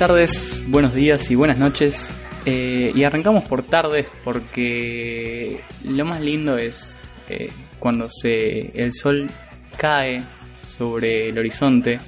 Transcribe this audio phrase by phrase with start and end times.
[0.00, 2.10] Tardes, buenos días y buenas noches.
[2.46, 6.96] Eh, y arrancamos por tardes porque lo más lindo es
[7.28, 9.28] eh, cuando se, el sol
[9.76, 10.22] cae
[10.66, 12.00] sobre el horizonte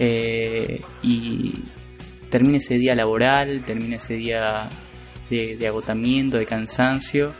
[0.00, 1.52] eh, y
[2.30, 4.68] termina ese día laboral, termina ese día
[5.30, 7.32] de, agotamiento, de cansancio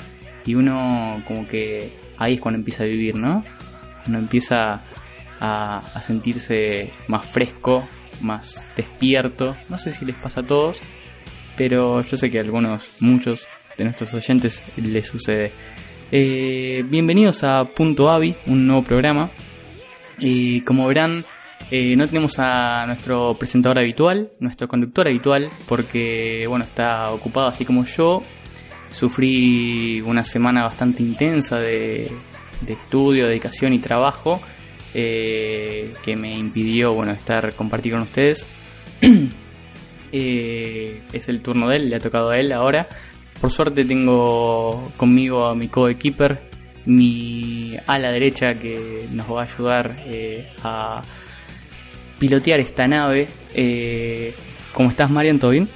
[0.47, 3.43] y uno como que ahí es cuando empieza a vivir, ¿no?
[4.07, 4.83] Uno empieza
[5.41, 7.89] a sentirse más fresco,
[8.21, 9.57] más despierto.
[9.69, 10.81] No sé si les pasa a todos,
[11.57, 15.53] pero yo sé que a algunos, muchos de nuestros oyentes les sucede.
[16.13, 19.31] Eh, bienvenidos a Punto Avi, un nuevo programa.
[20.19, 21.25] Y como verán,
[21.71, 27.65] eh, no tenemos a nuestro presentador habitual, nuestro conductor habitual, porque bueno, está ocupado así
[27.65, 28.23] como yo.
[28.91, 32.11] Sufrí una semana bastante intensa de
[32.67, 34.41] estudio, dedicación y trabajo
[34.95, 38.47] eh, que me impidió bueno estar compartir con ustedes.
[40.13, 42.87] eh, es el turno de él, le ha tocado a él ahora.
[43.41, 46.43] Por suerte tengo conmigo a mi co-keeper,
[46.85, 51.03] mi ala derecha que nos va a ayudar eh, a
[52.19, 53.29] pilotear esta nave.
[53.55, 54.35] Eh,
[54.73, 55.39] ¿Cómo estás, Marian?
[55.39, 55.69] ¿Todo bien?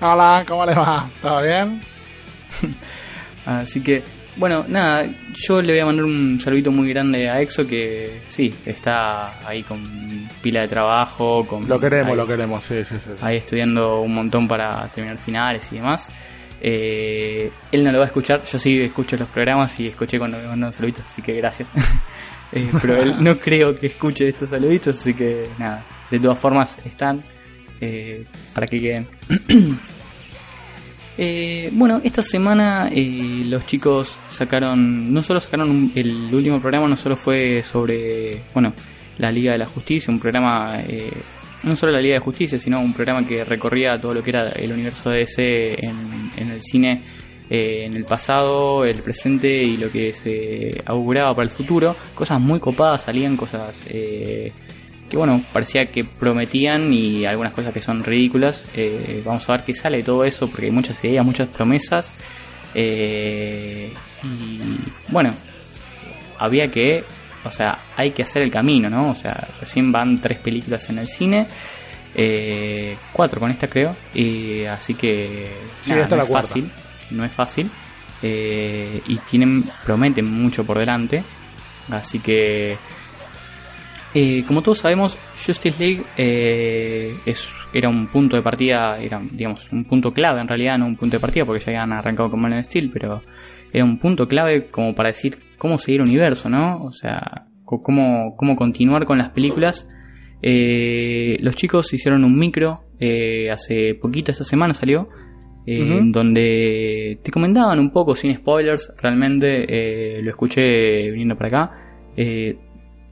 [0.00, 1.08] Hola, ¿cómo le va?
[1.20, 1.80] ¿Todo bien?
[3.46, 4.02] Así que
[4.36, 8.52] bueno, nada, yo le voy a mandar un saludito muy grande a Exo que sí,
[8.66, 9.82] está ahí con
[10.42, 11.46] pila de trabajo.
[11.46, 13.10] Con, lo queremos, ahí, lo queremos, sí, sí, sí.
[13.20, 16.12] Ahí estudiando un montón para terminar finales y demás.
[16.60, 20.38] Eh, él no lo va a escuchar, yo sí escucho los programas y escuché cuando
[20.38, 21.68] me mandó saluditos, así que gracias.
[22.52, 26.78] eh, pero él no creo que escuche estos saluditos, así que nada, de todas formas
[26.84, 27.22] están
[27.80, 28.24] eh,
[28.54, 29.06] para que queden.
[31.16, 36.88] Eh, bueno, esta semana eh, los chicos sacaron, no solo sacaron un, el último programa,
[36.88, 38.72] no solo fue sobre, bueno,
[39.18, 41.12] la Liga de la Justicia, un programa, eh,
[41.62, 44.48] no solo la Liga de Justicia, sino un programa que recorría todo lo que era
[44.50, 47.00] el universo de DC en, en el cine
[47.50, 51.94] eh, en el pasado, el presente y lo que se auguraba para el futuro.
[52.14, 54.50] Cosas muy copadas, salían cosas eh,
[55.14, 58.68] que bueno, parecía que prometían y algunas cosas que son ridículas.
[58.74, 62.18] Eh, vamos a ver qué sale de todo eso porque hay muchas ideas, muchas promesas.
[62.74, 63.92] Eh,
[64.24, 64.60] y
[65.12, 65.32] bueno,
[66.40, 67.04] había que,
[67.44, 69.12] o sea, hay que hacer el camino, ¿no?
[69.12, 71.46] O sea, recién van tres películas en el cine.
[72.16, 73.94] Eh, cuatro con esta creo.
[74.14, 75.48] Y así que
[75.82, 76.68] Sí, nada, esta no es fácil.
[77.10, 77.70] No es fácil.
[78.20, 81.22] Eh, y tienen, prometen mucho por delante.
[81.88, 82.76] Así que
[84.16, 89.72] Eh, como todos sabemos, Justice League eh, es, era un punto de partida, era digamos
[89.72, 92.40] un punto clave en realidad, no un punto de partida porque ya habían arrancado con
[92.40, 93.22] Man of Steel, pero
[93.72, 96.84] era un punto clave como para decir cómo seguir el universo, ¿no?
[96.84, 99.88] O sea, cómo, cómo continuar con las películas.
[100.42, 102.84] Eh, los chicos hicieron un micro,
[103.50, 105.08] hace poquito, esta semana salió,
[105.66, 111.72] donde te comentaban un poco, sin spoilers, realmente lo escuché viniendo para acá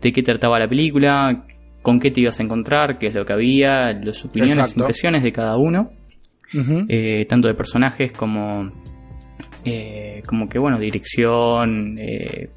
[0.03, 1.45] de qué trataba la película,
[1.81, 5.33] con qué te ibas a encontrar, qué es lo que había, las opiniones, impresiones de
[5.33, 5.91] cada uno,
[6.89, 8.71] eh, tanto de personajes como,
[9.65, 12.51] eh, como que, bueno, dirección, eh,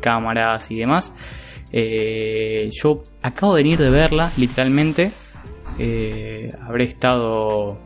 [0.00, 1.12] cámaras y demás.
[1.72, 5.10] yo acabo de venir de verla, literalmente.
[6.62, 7.78] habré estado,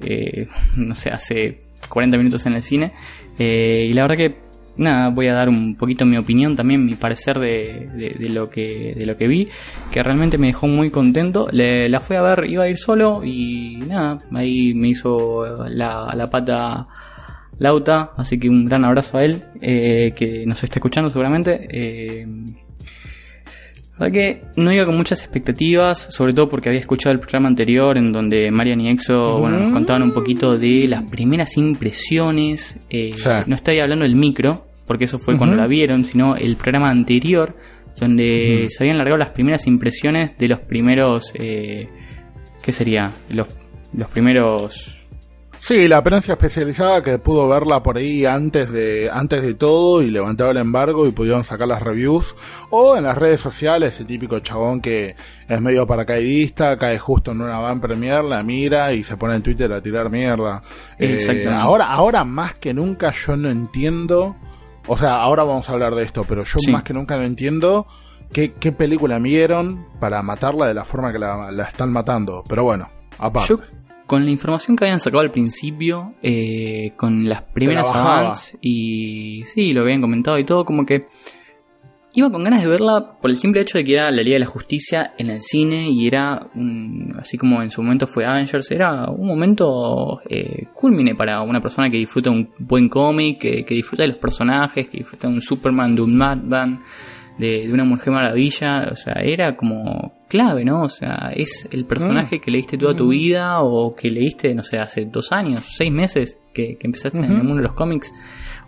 [0.76, 2.92] no sé, hace 40 minutos en el cine.
[3.38, 4.49] y la verdad que
[4.80, 9.06] nada, voy a dar un poquito mi opinión, también mi parecer de, lo, que, de
[9.06, 9.48] lo que vi,
[9.90, 11.48] que realmente me dejó muy contento.
[11.52, 16.12] Le, la fui a ver, iba a ir solo y nada, ahí me hizo la,
[16.16, 16.88] la pata
[17.58, 21.68] Lauta, así que un gran abrazo a él, eh, que nos está escuchando seguramente.
[21.70, 22.26] Eh,
[24.00, 27.98] verdad que no iba con muchas expectativas, sobre todo porque había escuchado el programa anterior
[27.98, 32.78] en donde Marian y Exo bueno, nos contaban un poquito de las primeras impresiones.
[32.88, 33.14] Eh,
[33.46, 37.54] no estoy hablando del micro, porque eso fue cuando la vieron, sino el programa anterior,
[38.00, 41.88] donde se habían largado las primeras impresiones de los primeros, eh,
[42.60, 43.12] ¿qué sería?
[43.28, 43.46] Los,
[43.92, 45.00] los primeros...
[45.60, 50.10] Sí, la prensa especializada que pudo verla por ahí antes de, antes de todo y
[50.10, 52.34] levantaba el embargo y pudieron sacar las reviews.
[52.70, 55.14] O en las redes sociales, el típico chabón que
[55.48, 59.42] es medio paracaidista, cae justo en una van premier, la mira y se pone en
[59.42, 60.62] Twitter a tirar mierda.
[60.98, 64.34] Eh, ahora, ahora más que nunca yo no entiendo
[64.92, 67.86] o sea, ahora vamos a hablar de esto, pero yo más que nunca no entiendo
[68.32, 72.42] qué, qué película vieron para matarla de la forma que la, están matando.
[72.48, 73.50] Pero bueno, aparte.
[73.50, 73.60] Yo,
[74.08, 79.72] con la información que habían sacado al principio, eh, con las primeras avances y sí,
[79.72, 81.06] lo habían comentado y todo, como que
[82.12, 84.40] Iba con ganas de verla por el simple hecho de que era la Liga de
[84.40, 88.70] la Justicia en el cine y era, un, así como en su momento fue Avengers,
[88.72, 94.02] era un momento eh, culmine para una persona que disfruta un buen cómic, que, disfruta
[94.02, 96.82] de los personajes, que disfruta de un Superman, de un Madman,
[97.38, 100.82] de, de una Mujer Maravilla, o sea, era como clave, ¿no?
[100.82, 102.40] O sea, es el personaje mm.
[102.40, 103.10] que leíste toda tu mm.
[103.10, 107.42] vida o que leíste, no sé, hace dos años, seis meses que, empezaste en el
[107.42, 108.12] mundo de los cómics.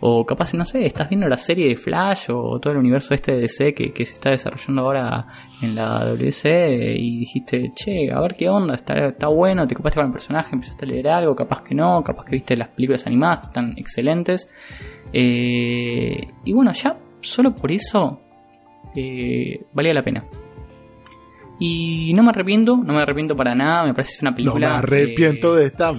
[0.04, 3.32] O capaz, no sé, estás viendo la serie de Flash o todo el universo este
[3.32, 5.26] de DC que, que se está desarrollando ahora
[5.62, 10.00] en la WC y dijiste, che, a ver qué onda, está, está bueno, te ocupaste
[10.00, 13.06] con el personaje, empezaste a leer algo, capaz que no, capaz que viste las películas
[13.06, 14.48] animadas, están excelentes.
[15.12, 18.20] Eh, y bueno, ya solo por eso
[18.96, 20.24] eh, valía la pena.
[21.60, 24.66] Y no me arrepiento, no me arrepiento para nada, me parece una película...
[24.66, 25.92] No me arrepiento de esta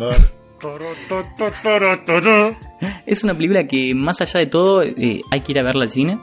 [3.06, 5.89] es una película que más allá de todo eh, hay que ir a verla al
[5.89, 6.19] cine.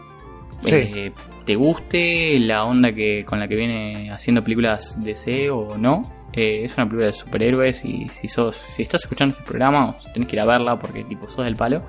[0.67, 1.13] Eh,
[1.47, 6.03] te guste la onda que con la que viene haciendo películas DC o no.
[6.33, 10.29] Eh, es una película de superhéroes y si sos si estás escuchando este programa tenés
[10.29, 11.83] que ir a verla porque tipo sos del palo.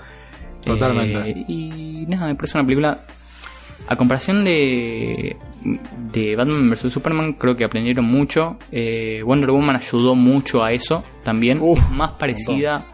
[0.66, 1.46] Totalmente.
[1.48, 3.04] y nada, me parece una película
[3.88, 5.38] a comparación de,
[6.12, 6.94] de Batman vs.
[6.94, 8.58] Superman, creo que aprendieron mucho.
[8.72, 11.62] Eh, Wonder Woman ayudó mucho a eso también.
[11.64, 12.86] es más parecida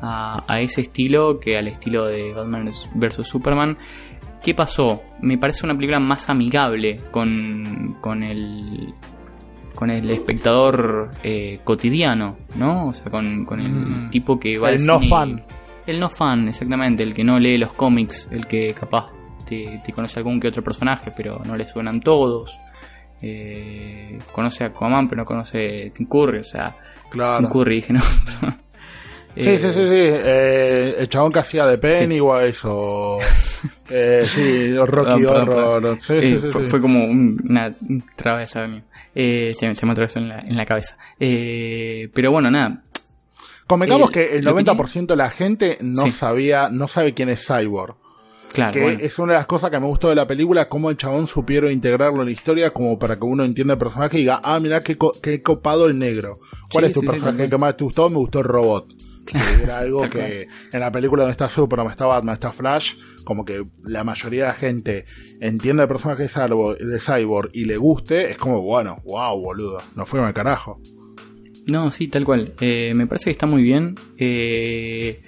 [0.00, 3.26] a, ese estilo que al estilo de Batman vs.
[3.26, 3.78] Superman.
[4.42, 5.02] ¿Qué pasó?
[5.20, 8.94] Me parece una película más amigable con, con el
[9.74, 12.86] con el espectador eh, cotidiano, ¿no?
[12.86, 14.10] O sea, con, con el mm.
[14.10, 15.44] tipo que va el no fan.
[15.86, 19.12] El no fan, exactamente, el que no lee los cómics, el que capaz
[19.44, 22.58] te, conoce algún que otro personaje, pero no le suenan todos.
[23.22, 26.76] Eh, conoce a Aquaman, pero no conoce a Tim Curry, o sea,
[27.10, 27.48] claro.
[27.48, 28.00] Curry, dije, no.
[29.36, 29.80] Sí, sí, sí, sí.
[29.90, 33.18] Eh, el chabón que hacía de Pennywise o.
[33.90, 35.98] eh, sí, Rocky Horror.
[36.00, 37.74] Sí, sí, sí, fue, como una
[38.14, 38.62] travesa
[39.14, 40.96] eh, se, me atravesó en la, en la cabeza.
[41.18, 42.82] Eh, pero bueno, nada.
[43.66, 47.96] Convengamos que el 90% de la gente no sabía, no sabe quién es Cyborg.
[48.54, 50.96] Claro, que es una de las cosas que me gustó de la película, cómo el
[50.96, 54.40] chabón supieron integrarlo en la historia como para que uno entienda el personaje y diga,
[54.44, 56.38] ah, mira qué, qué copado el negro.
[56.70, 58.08] ¿Cuál es tu personaje que más te gustó?
[58.08, 58.94] Me gustó el robot.
[59.62, 62.94] era algo que en la película donde está Superman, está Batman, está Flash,
[63.24, 65.04] como que la mayoría de la gente
[65.40, 70.20] entiende el personaje de Cyborg, y le guste, es como, bueno, wow, boludo, no fue
[70.20, 70.80] al carajo.
[71.66, 72.52] No, sí, tal cual.
[72.60, 73.94] Eh, me parece que está muy bien.
[74.18, 75.22] Eh,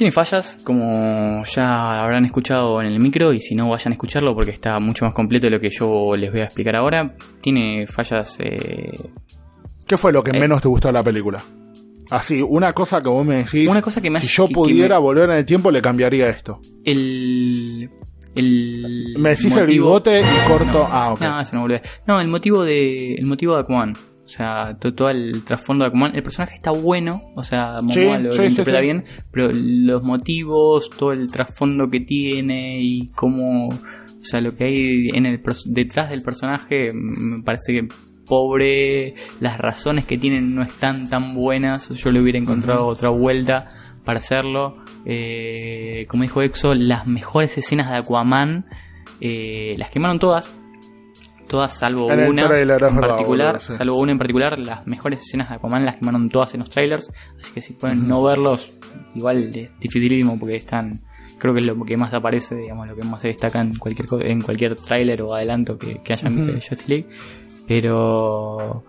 [0.00, 4.34] Tiene fallas, como ya habrán escuchado en el micro, y si no vayan a escucharlo
[4.34, 7.14] porque está mucho más completo de lo que yo les voy a explicar ahora.
[7.42, 8.34] Tiene fallas...
[8.38, 8.92] Eh,
[9.86, 10.40] ¿Qué fue lo que Eh.
[10.40, 11.42] menos te gustó de la película?
[12.10, 13.68] Así, una cosa que vos me decís.
[13.68, 15.82] Una cosa que me si yo que- que pudiera me- volver en el tiempo, le
[15.82, 16.60] cambiaría esto.
[16.82, 17.90] el...
[18.36, 20.64] el Me decís el bigote y corto.
[20.72, 21.20] No, ah, ok.
[21.20, 21.82] No, eso no volvé.
[22.06, 23.92] No, el motivo de el motivo de Aquaman.
[24.30, 26.14] O sea, to- todo, el trasfondo de Aquaman.
[26.14, 28.84] El personaje está bueno, o sea, Momoa Sí, lo, sí, lo sí, interpreta sí.
[28.84, 34.64] bien, pero los motivos, todo el trasfondo que tiene y cómo, o sea, lo que
[34.64, 37.88] hay en el detrás del personaje mm, me parece que
[38.24, 41.88] pobre, las razones que tienen no están tan buenas.
[41.88, 43.72] Yo le hubiera encontrado otra vuelta
[44.04, 44.76] para hacerlo.
[45.06, 48.66] Eh, como dijo Exo, las mejores escenas de Aquaman
[49.20, 50.56] eh, las quemaron todas.
[51.50, 55.84] Todas salvo En una en particular, salvo una en particular, las mejores escenas de Aquaman
[55.84, 58.70] las quemaron todas en los trailers, así que si pueden no verlos,
[59.16, 61.00] igual es dificilísimo porque están,
[61.38, 64.06] creo que es lo que más aparece, digamos, lo que más se destaca en cualquier
[64.30, 66.60] en cualquier tráiler o adelanto que, que hayan visto de.
[66.60, 67.08] Justice League,
[67.66, 68.84] pero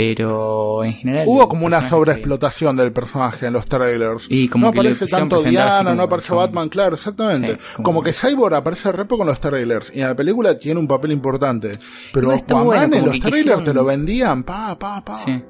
[0.00, 4.26] pero en general Hubo como una sobreexplotación del personaje en los trailers.
[4.30, 7.56] Y como no que aparece tanto Diana, como no aparece Batman, claro, exactamente.
[7.58, 8.02] Sí, como- como...
[8.02, 11.12] que Cyborg aparece re poco en los trailers y en la película tiene un papel
[11.12, 11.78] importante.
[12.14, 15.14] Pero está Aquaman bueno, en los trailers quisieron- te lo vendían, pa, pa, pa.
[15.16, 15.42] Sí.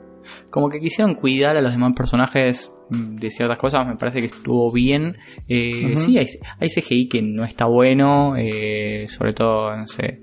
[0.50, 4.26] Como que quisieron cuidar a los demás personajes mm, de ciertas cosas, me parece que
[4.26, 5.16] estuvo bien.
[5.48, 5.92] Eh.
[5.96, 6.26] Sí, hay,
[6.58, 10.22] hay CGI que no está bueno, eh, sobre todo, no sé.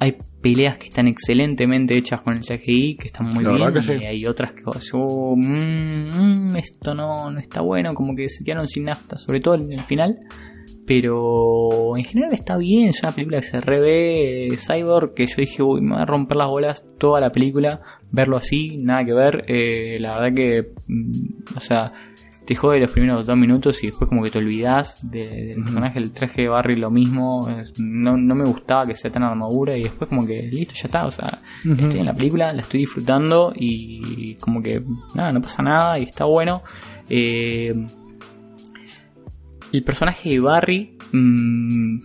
[0.00, 3.82] Hay peleas que están excelentemente hechas con el CGI, que están muy La bien, y
[3.82, 4.04] sí.
[4.04, 8.44] hay otras que vos, oh, mm, mm, esto no, no está bueno, como que se
[8.44, 10.18] quedaron sin nafta, sobre todo en el final.
[10.86, 15.36] Pero en general está bien, es una película que se revé, eh, Cyborg, que yo
[15.38, 19.14] dije, uy, me va a romper las bolas toda la película, verlo así, nada que
[19.14, 21.90] ver, eh, la verdad que, mm, o sea,
[22.46, 25.98] te jode los primeros dos minutos y después como que te olvidas de- del personaje,
[25.98, 27.48] el traje de Barry lo mismo,
[27.78, 31.06] no, no me gustaba que sea tan armadura y después como que listo, ya está,
[31.06, 34.82] o sea, estoy en la película, la estoy disfrutando y como que
[35.14, 36.62] nada, no pasa nada y está bueno.
[37.08, 37.74] Eh,
[39.72, 41.98] el personaje de Barry, mm,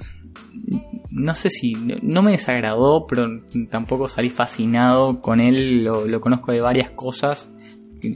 [1.12, 3.28] no sé si, no, no me desagradó, pero
[3.70, 7.50] tampoco salí fascinado con él, lo, lo conozco de varias cosas,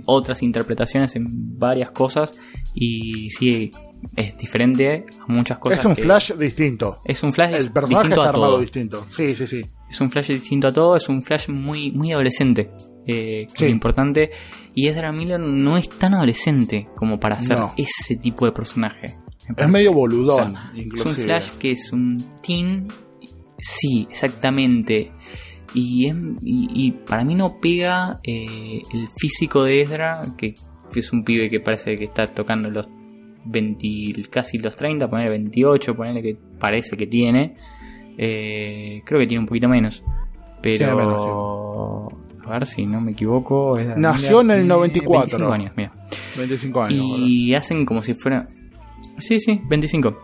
[0.06, 1.26] otras interpretaciones en
[1.58, 2.40] varias cosas
[2.74, 3.70] y sí,
[4.16, 5.80] es diferente a muchas cosas.
[5.80, 7.02] Es un que- flash distinto.
[7.06, 8.62] Es un flash El personaje distinto está a armado todo.
[8.62, 9.06] distinto.
[9.10, 9.66] Sí, sí, sí.
[9.90, 12.72] Es un flash distinto a todo, es un flash muy, muy adolescente.
[13.06, 13.66] eh, que Sí.
[13.66, 14.32] es importante.
[14.74, 17.74] Y Ezra Miller no es tan adolescente como para hacer No.
[17.76, 19.18] ese tipo de personaje.
[19.58, 21.12] me Es medio O boludón, sea, inclusive.
[21.12, 22.88] Es un flash que es un teen.
[23.60, 25.12] Sí, exactamente.
[25.74, 30.54] Y, es- y, y para mí no pega eh, el físico de Ezra, que,
[30.92, 32.88] que es un pibe que parece que está tocando los
[33.46, 37.56] 20, casi los 30, ponerle 28, ponerle que parece que tiene.
[38.18, 40.04] Eh, creo que tiene un poquito menos.
[40.62, 40.96] Pero.
[40.96, 43.78] Menos, A ver si no me equivoco.
[43.78, 45.22] Ezra Nació en el tiene 94.
[45.50, 45.92] 25 años, mira.
[46.38, 47.06] 25 años.
[47.20, 48.48] Y hacen como si fuera.
[49.18, 50.12] Sí, sí, 25.
[50.12, 50.18] No,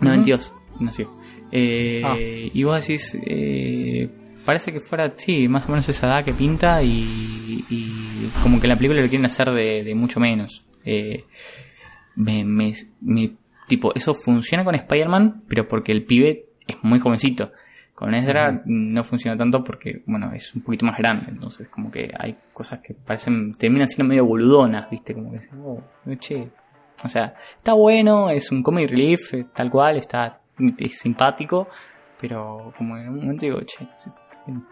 [0.00, 0.08] Ujú.
[0.10, 1.10] 22 nació.
[1.52, 2.16] Eh, Ah.
[2.18, 3.16] Y vos decís.
[3.24, 4.08] eh,
[4.44, 6.82] parece que fuera, sí, más o menos esa edad que pinta.
[6.82, 10.64] Y, y como que en la película lo quieren hacer de, de mucho menos.
[10.84, 11.24] Eh,
[12.16, 13.32] me, me- me-
[13.68, 17.52] tipo, eso funciona con Spider-Man, pero porque el pibe es muy jovencito.
[17.94, 21.26] Con Ezra no funciona tanto porque, bueno, es un poquito más grande.
[21.28, 25.12] Entonces, como que hay cosas que parecen, terminan siendo medio boludonas, ¿viste?
[25.12, 25.82] Como que decís, oh,
[26.18, 26.48] che.
[27.02, 30.40] O sea, está bueno, es un comic relief, eh, tal cual, está
[30.78, 31.68] es simpático,
[32.20, 33.86] pero como en un momento digo, che,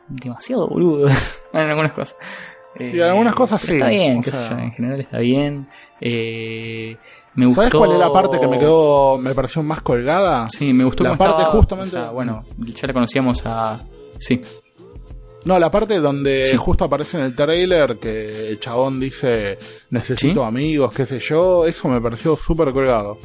[0.08, 1.08] demasiado boludo
[1.52, 2.16] en algunas cosas.
[2.76, 5.68] Eh, Y en algunas cosas pero sí, Está bien, sé yo, en general está bien.
[6.00, 6.96] Eh,
[7.34, 7.62] me gustó.
[7.62, 10.48] ¿Sabes cuál es la parte que me quedó, me pareció más colgada?
[10.50, 13.76] Sí, me gustó La parte estaba, justamente- o sea, bueno, ya la conocíamos a.
[14.18, 14.40] Sí,
[15.44, 16.56] No, la parte donde Sí.
[16.58, 19.56] justo aparece en el trailer que el chabón dice
[19.90, 20.46] necesito ¿Sí?
[20.46, 23.18] amigos, qué sé yo, eso me pareció súper colgado.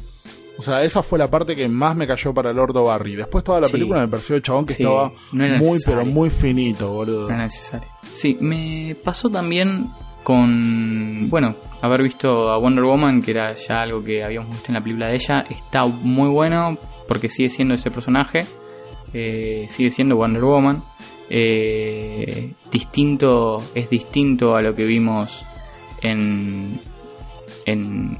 [0.57, 3.15] O sea, esa fue la parte que más me cayó para el Ordo Barry.
[3.15, 3.73] Después toda la Sí.
[3.73, 7.27] película me pareció el chabón que Sí, estaba no muy pero muy finito, boludo.
[7.27, 7.87] no era necesario.
[8.11, 9.89] Sí, me pasó también
[10.23, 11.27] con.
[11.29, 14.81] Bueno, haber visto a Wonder Woman, que era ya algo que habíamos visto en la
[14.81, 15.43] película de ella.
[15.49, 18.45] Está muy bueno porque sigue siendo ese personaje.
[19.15, 20.83] eh, sigue siendo Wonder Woman.
[21.29, 23.63] eh, distinto.
[23.73, 25.43] Es distinto a lo que vimos
[26.01, 26.79] en.
[27.65, 28.11] En.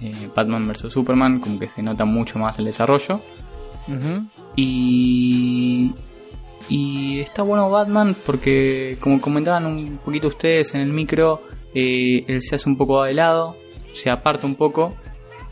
[0.00, 3.20] Eh, Batman vs Superman, como que se nota mucho más el desarrollo.
[4.54, 5.92] Y,
[6.68, 11.42] y está bueno Batman porque, como comentaban un poquito ustedes en el micro,
[11.74, 13.56] eh, él se hace un poco de lado,
[13.94, 14.94] se aparta un poco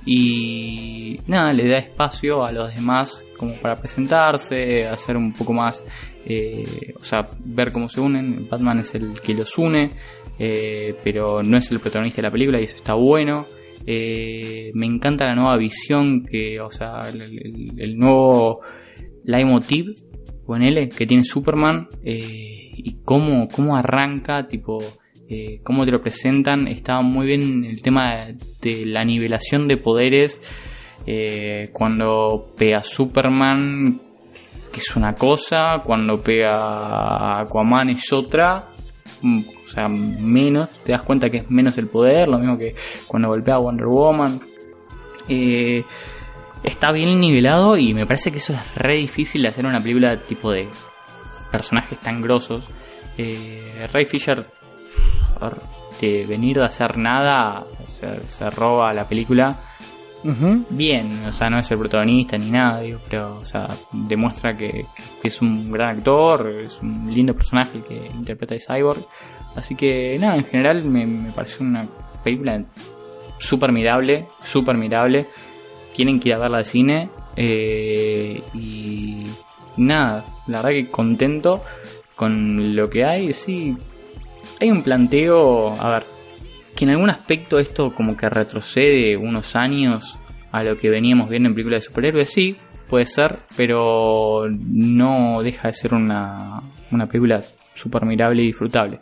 [0.05, 5.83] y nada, le da espacio a los demás como para presentarse, hacer un poco más,
[6.25, 8.49] eh, o sea, ver cómo se unen.
[8.49, 9.91] Batman es el que los une,
[10.39, 13.47] eh, pero no es el protagonista de la película y eso está bueno.
[13.85, 18.61] Eh, me encanta la nueva visión que, o sea, el, el nuevo
[19.25, 19.95] leitmotiv
[20.47, 24.79] con L que tiene Superman y cómo, cómo arranca, tipo
[25.29, 26.69] eh, cómo te lo presentan.
[26.69, 28.29] Estaba muy bien el tema
[28.61, 30.41] de la nivelación de poderes.
[31.05, 34.01] Eh, cuando pega Superman,
[34.73, 38.69] que es una cosa, cuando pega Aquaman es otra.
[39.65, 42.75] O sea, menos, te das cuenta que es menos el poder, lo mismo que
[43.07, 44.41] cuando golpea a Wonder Woman.
[45.29, 45.85] Eh,
[46.63, 50.23] está bien nivelado y me parece que eso es re difícil de hacer una película
[50.23, 50.69] tipo de
[51.51, 52.67] personajes tan grosos.
[53.17, 54.47] Ray Fisher
[56.01, 59.57] de venir de hacer nada, se, roba la película.
[60.71, 64.87] Bien, o sea, no es el protagonista ni nada, pero, o sea, demuestra que,
[65.23, 69.07] es un gran actor, es un lindo personaje que interpreta a Cyborg.
[69.55, 71.83] Así que, nada, en general me, me pareció una
[72.25, 72.65] película
[73.39, 75.27] súper mirable, súper mirable.
[75.95, 77.09] Quieren que ir a verla al cine.
[77.37, 79.25] Eh, y
[79.77, 81.63] nada, la verdad que contento
[82.15, 83.33] con lo que hay.
[83.33, 83.77] Sí,
[84.61, 86.07] hay un planteo, a ver,
[86.77, 90.19] que en algún aspecto esto como que retrocede unos años
[90.53, 92.57] a lo que veníamos viendo en películas de superhéroes, sí,
[92.89, 97.43] puede ser, pero no deja de ser una, una película
[97.75, 99.01] súper mirable y disfrutable.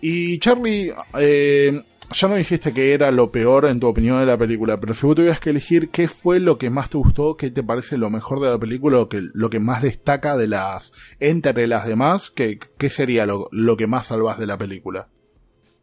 [0.00, 4.38] Y Charlie, eh, ya no dijiste que era lo peor en tu opinión de la
[4.38, 7.50] película, pero si vos tuvieras que elegir qué fue lo que más te gustó, qué
[7.50, 10.92] te parece lo mejor de la película, lo que, lo que más destaca de las,
[11.20, 15.08] entre las demás, qué, qué sería lo, lo, que más salvas de la película.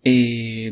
[0.04, 0.72] Eh,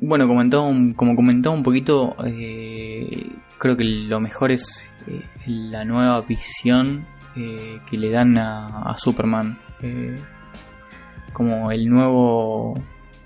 [0.00, 0.64] bueno, comentaba
[0.96, 7.96] como comentaba un poquito, eh, creo que lo mejor es eh, la nueva visión que
[7.96, 9.58] le dan a, a Superman.
[11.32, 12.82] Como el nuevo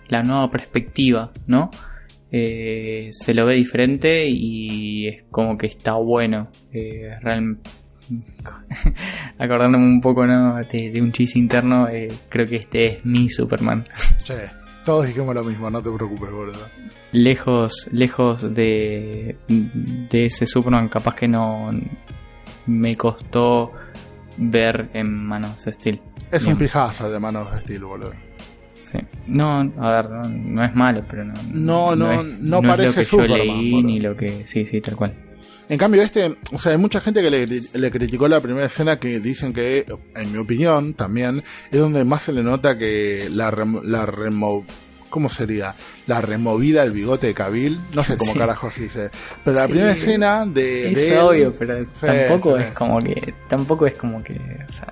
[0.09, 1.71] la nueva perspectiva, ¿no?
[2.31, 6.49] Se lo ve diferente y es como que está bueno.
[7.23, 7.71] Realmente
[9.39, 10.57] acordándome un poco ¿no?
[10.57, 13.85] de, un chiste interno, eh, creo que este es mi Superman.
[14.25, 14.51] Che,
[14.85, 16.67] todos dijimos lo mismo, no te preocupes, boludo.
[17.13, 21.71] Lejos, lejos de, de ese Superman, capaz que no
[22.67, 23.73] me costó
[24.39, 26.01] ver en manos de Steel.
[26.31, 28.13] Es un pijazo de manos de Steel, boludo.
[29.27, 31.35] No, a ver, no, es malo, pero no.
[31.51, 34.47] No, no, no, parece es lo que yo leí ni lo que.
[34.47, 35.15] Sí, sí, tal cual.
[35.73, 39.19] En cambio, este, o sea, hay mucha gente que le, criticó la primera escena que
[39.21, 43.51] dicen que, en mi opinión, también, es donde más se le nota que la,
[43.83, 44.67] la remo
[45.09, 45.75] ¿cómo sería?
[46.07, 49.11] La removida del bigote de Cabil, no sé cómo carajo se dice,
[49.43, 50.93] pero la primera escena de...
[50.93, 54.39] Es obvio, pero tampoco es como que, tampoco es como que...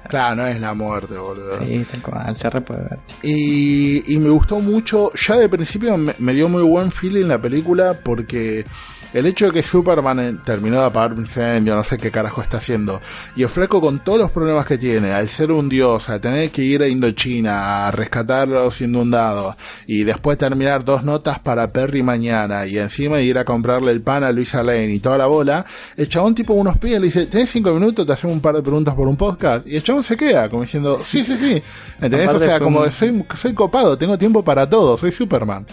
[0.09, 1.59] claro, no es la muerte, boludo.
[1.63, 2.99] Sí, tal cual, se puede ver.
[3.23, 7.39] Y, y me gustó mucho, ya de principio me, me dio muy buen feeling la
[7.39, 8.65] película porque
[9.13, 12.43] el hecho de que Superman eh, terminó de apagar un incendio, no sé qué carajo
[12.43, 13.01] está haciendo,
[13.37, 16.51] y el flaco con todos los problemas que tiene, al ser un dios, a tener
[16.51, 21.69] que ir a Indochina, a rescatar a los inundados, y después terminar dos notas para
[21.69, 25.27] Perry mañana, y encima ir a comprarle el pan a Luisa Lane y toda la
[25.27, 25.65] bola,
[25.97, 28.07] el chabón tipo unos pies le dice, ¿tenés cinco minutos?
[28.07, 30.63] Te hacemos un par de preguntas por un podcast, y el chabón se queda, como
[30.63, 31.63] diciendo, sí, sí, sí,
[32.01, 32.29] ¿entendés?
[32.29, 35.67] O sea, como soy, soy copado, tengo tiempo para todo, soy Superman.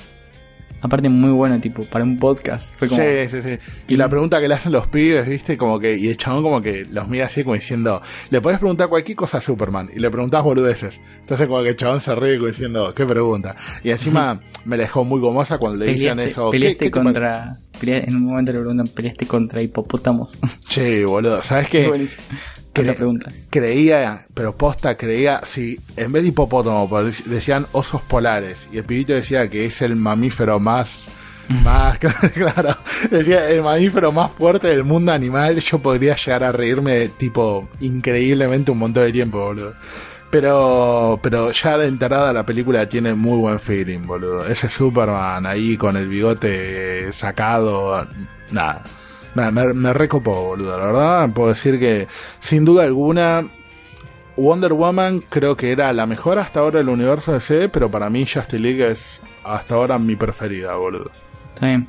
[0.81, 2.73] Aparte muy bueno, tipo, para un podcast.
[2.75, 3.01] Fue como...
[3.01, 3.57] Sí, sí, sí.
[3.87, 6.61] Y la pregunta que le hacen los pibes, viste, como que, y el chabón como
[6.61, 10.09] que los mira así como diciendo, le podés preguntar cualquier cosa a Superman, y le
[10.11, 10.99] preguntás boludeces.
[11.19, 13.55] Entonces como que el chabón se ríe como diciendo, qué pregunta.
[13.83, 16.51] Y encima me dejó muy gomosa cuando le dicen eso.
[16.51, 20.29] Peleaste contra, en un momento le preguntan, peleaste contra hipopótamos.
[20.67, 22.07] Che, boludo, ¿sabes qué?
[22.83, 23.31] Pregunta.
[23.49, 26.89] Creía, pero posta creía, si en vez de hipopótamo
[27.25, 30.89] decían osos polares y el pibito decía que es el mamífero más
[31.63, 31.97] más
[32.33, 32.75] claro
[33.09, 38.71] decía el mamífero más fuerte del mundo animal yo podría llegar a reírme tipo increíblemente
[38.71, 39.73] un montón de tiempo boludo.
[40.29, 44.45] Pero pero ya de entrada la película tiene muy buen feeling boludo.
[44.45, 48.05] Ese Superman ahí con el bigote sacado
[48.51, 48.83] nada
[49.51, 50.77] me, me, recopó, boludo.
[50.77, 52.07] La verdad, puedo decir que,
[52.39, 53.47] sin duda alguna,
[54.35, 58.25] Wonder Woman creo que era la mejor hasta ahora del universo DC, pero para mí
[58.25, 61.11] Justice League es hasta ahora mi preferida, boludo.
[61.53, 61.87] Está bien.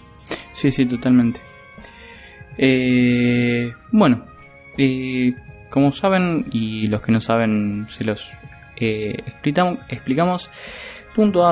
[0.52, 1.40] Sí, sí, totalmente.
[2.56, 4.26] Eh, bueno,
[5.70, 8.30] como saben, y los que no saben se los
[8.76, 9.16] eh,
[9.88, 10.50] explicamos,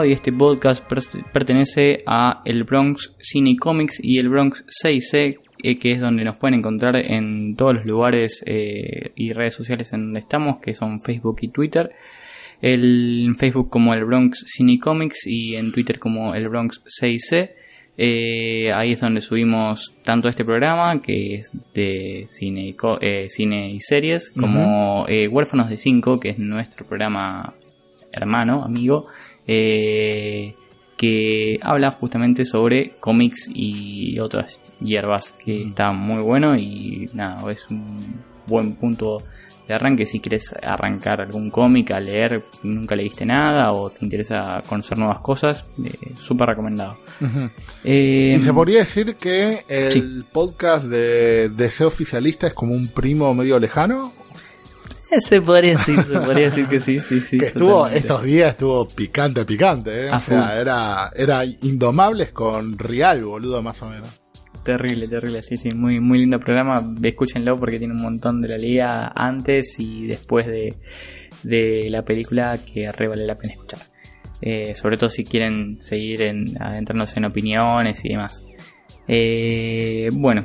[0.04, 0.84] y este podcast
[1.32, 6.36] pertenece a el Bronx Cine Comics y el Bronx 6C, eh, que es donde nos
[6.36, 11.00] pueden encontrar en todos los lugares eh, y redes sociales en donde estamos, que son
[11.00, 11.90] Facebook y Twitter.
[12.62, 17.50] El, en Facebook como el Bronx Cine Comics y en Twitter como el Bronx 6C.
[17.98, 23.80] Eh, ahí es donde subimos tanto este programa, que es de cine, eh, cine y
[23.80, 27.54] series, como eh, Huérfanos de 5, que es nuestro programa
[28.12, 29.06] hermano, amigo,
[29.46, 30.52] que
[31.62, 38.20] habla justamente sobre cómics y otras hierbas, que está muy bueno y nada, es un
[38.46, 39.18] buen punto
[39.66, 44.62] de arranque si quieres arrancar algún cómic a leer, nunca leíste nada o te interesa
[44.68, 46.96] conocer nuevas cosas, eh, súper recomendado.
[47.82, 53.34] Eh, ¿Y se podría decir que el podcast de Deseo Oficialista es como un primo
[53.34, 54.12] medio lejano?
[55.10, 57.38] Eh, se podría decir, se podría decir que sí, sí, sí.
[57.38, 60.10] Que estuvo, estos días estuvo picante, picante, ¿eh?
[60.12, 64.20] O sea, era, era Indomables con Real, boludo, más o menos.
[64.66, 66.82] Terrible, terrible, sí, sí, muy, muy lindo programa.
[67.00, 70.74] Escúchenlo porque tiene un montón de la liga antes y después de,
[71.44, 73.78] de la película que re vale la pena escuchar.
[74.40, 78.42] Eh, sobre todo si quieren seguir en, adentrarnos en opiniones y demás.
[79.06, 80.44] Eh, bueno,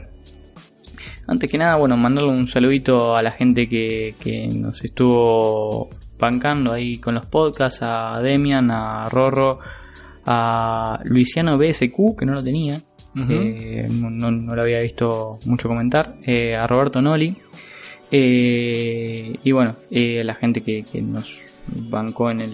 [1.26, 6.74] antes que nada, bueno, mandarle un saludito a la gente que, que nos estuvo bancando
[6.74, 9.58] ahí con los podcasts, a Demian, a Rorro,
[10.28, 12.80] a Luisiano BSQ, que no lo tenía,
[13.16, 17.36] eh, no, lo había visto mucho comentar, eh, a Roberto Noli,
[18.10, 21.42] eh, y bueno, la gente que, nos
[21.90, 22.54] bancó en el...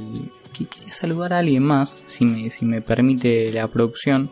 [0.54, 4.28] Que quiere saludar a alguien más, si me, si me permite la producción.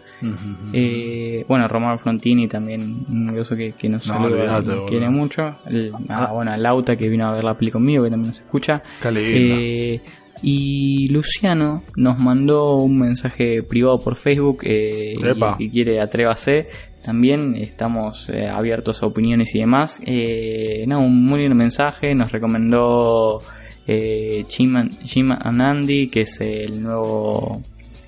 [1.48, 5.56] bueno, Romano Frontini también, un curioso que, nos saluda, quiere mucho.
[6.10, 8.82] Ah, bueno, a Lauta que vino a ver la peli conmigo, que también nos escucha.
[10.42, 15.16] Y Luciano nos mandó un mensaje privado por Facebook eh,
[15.60, 16.68] y, quiere atrévase.
[17.06, 20.00] También estamos eh, abiertos a opiniones y demás.
[20.08, 22.16] Eh, no, un muy lindo mensaje.
[22.16, 23.44] Nos recomendó
[23.86, 24.90] eh, Chima,
[25.40, 27.62] Anandi, que es el nuevo.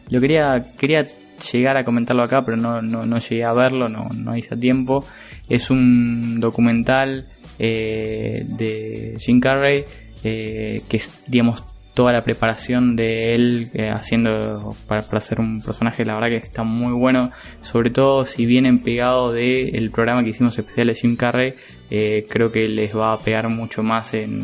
[0.09, 1.05] Lo quería quería
[1.51, 5.05] llegar a comentarlo acá, pero no, no, no llegué a verlo, no, no hice tiempo.
[5.47, 7.27] Es un documental
[7.59, 9.85] eh, de Jim Carrey
[10.23, 11.63] que es, digamos,
[11.97, 16.35] toda la preparación de él eh, haciendo para, para, ser un personaje, la verdad que
[16.35, 17.31] está muy bueno,
[17.63, 21.55] sobre todo si vienen pegado del el programa que hicimos especial de Jim Carrey,
[21.89, 24.43] eh, creo que les va a pegar mucho más en,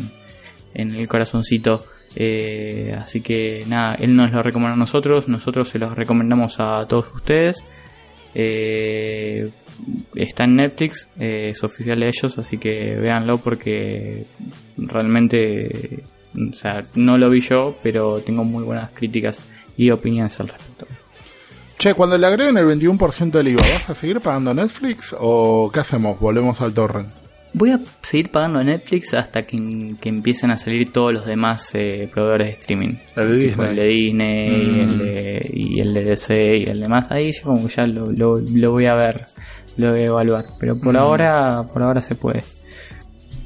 [0.74, 1.86] en el corazoncito.
[2.16, 6.84] Eh, así que nada, él nos lo recomendó a nosotros, nosotros se los recomendamos a
[6.88, 7.62] todos ustedes.
[10.16, 14.24] está en Netflix, es oficial de ellos, así que véanlo porque
[14.76, 16.02] realmente
[16.36, 19.38] o sea, no lo vi yo, pero tengo muy buenas críticas
[19.76, 20.86] y opiniones al respecto.
[21.78, 25.80] Che, cuando le agreguen el 21% del IVA, ¿vas a seguir pagando Netflix o qué
[25.80, 26.18] hacemos?
[26.20, 27.08] ¿Volvemos al torrent?
[27.52, 29.56] Voy a seguir pagando Netflix hasta que,
[30.02, 32.94] empiecen a salir todos los demás eh, proveedores de streaming.
[33.14, 33.68] El de Disney.
[33.68, 37.10] El de Disney y, el de, y, el de, DC y el demás.
[37.10, 39.26] Ahí ya como ya lo, lo, voy a ver,
[39.76, 40.46] lo voy a evaluar.
[40.58, 42.42] Pero por ahora, por ahora se puede.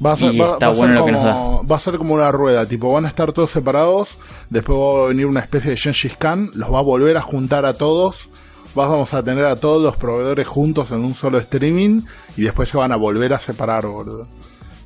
[0.05, 3.51] Va a ser, como, va a ser como una rueda, tipo, van a estar todos
[3.51, 4.17] separados,
[4.49, 7.65] después va a venir una especie de Gengis Khan, los va a volver a juntar
[7.65, 8.29] a todos,
[8.75, 12.01] vamos a tener a todos los proveedores juntos en un solo streaming
[12.37, 14.25] y después se van a volver a separar, boludo.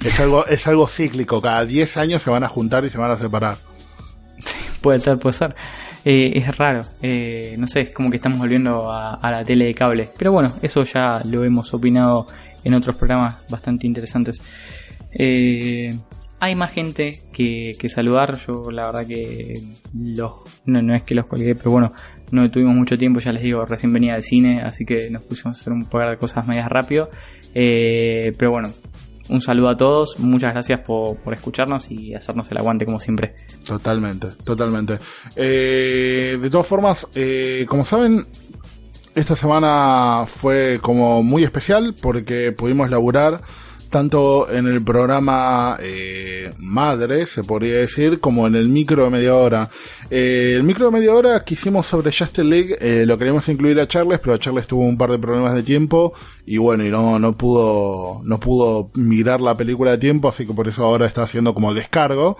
[0.03, 3.11] Es algo, es algo cíclico, cada 10 años se van a juntar y se van
[3.11, 3.57] a separar.
[4.43, 5.55] Sí, puede ser, puede ser.
[6.05, 9.65] Eh, es raro, eh, no sé, es como que estamos volviendo a, a la tele
[9.65, 10.09] de cable.
[10.17, 12.25] Pero bueno, eso ya lo hemos opinado
[12.63, 14.41] en otros programas bastante interesantes.
[15.15, 15.91] Eh,
[16.39, 18.37] hay más gente que, saludar.
[18.37, 19.61] Yo, la verdad, que
[19.93, 20.31] los,
[20.65, 21.93] no, es que los colgué, pero bueno,
[22.31, 23.19] no tuvimos mucho tiempo.
[23.19, 26.09] Ya les digo, recién venía del cine, así que nos pusimos a hacer un par
[26.09, 27.09] de cosas medias rápido.
[27.53, 28.73] Eh, pero bueno,
[29.29, 30.19] un saludo a todos.
[30.19, 33.35] Muchas gracias por, escucharnos y hacernos el aguante, como siempre.
[33.65, 34.99] Totalmente, totalmente.
[35.35, 37.07] Eh, de todas formas,
[37.67, 38.25] como saben,
[39.15, 43.41] esta semana fue como muy especial porque pudimos laburar
[43.93, 49.35] tanto en el programa eh, madre, se podría decir, como en el micro de media
[49.35, 49.69] hora.
[50.09, 53.79] Eh, el micro de media hora que hicimos sobre Justice League eh, lo queríamos incluir
[53.79, 56.11] a Charles, pero Charles tuvo un par de problemas de tiempo
[56.43, 60.53] y bueno, y no, no pudo, no pudo mirar la película de tiempo, así que
[60.53, 62.35] por eso ahora está haciendo como descargo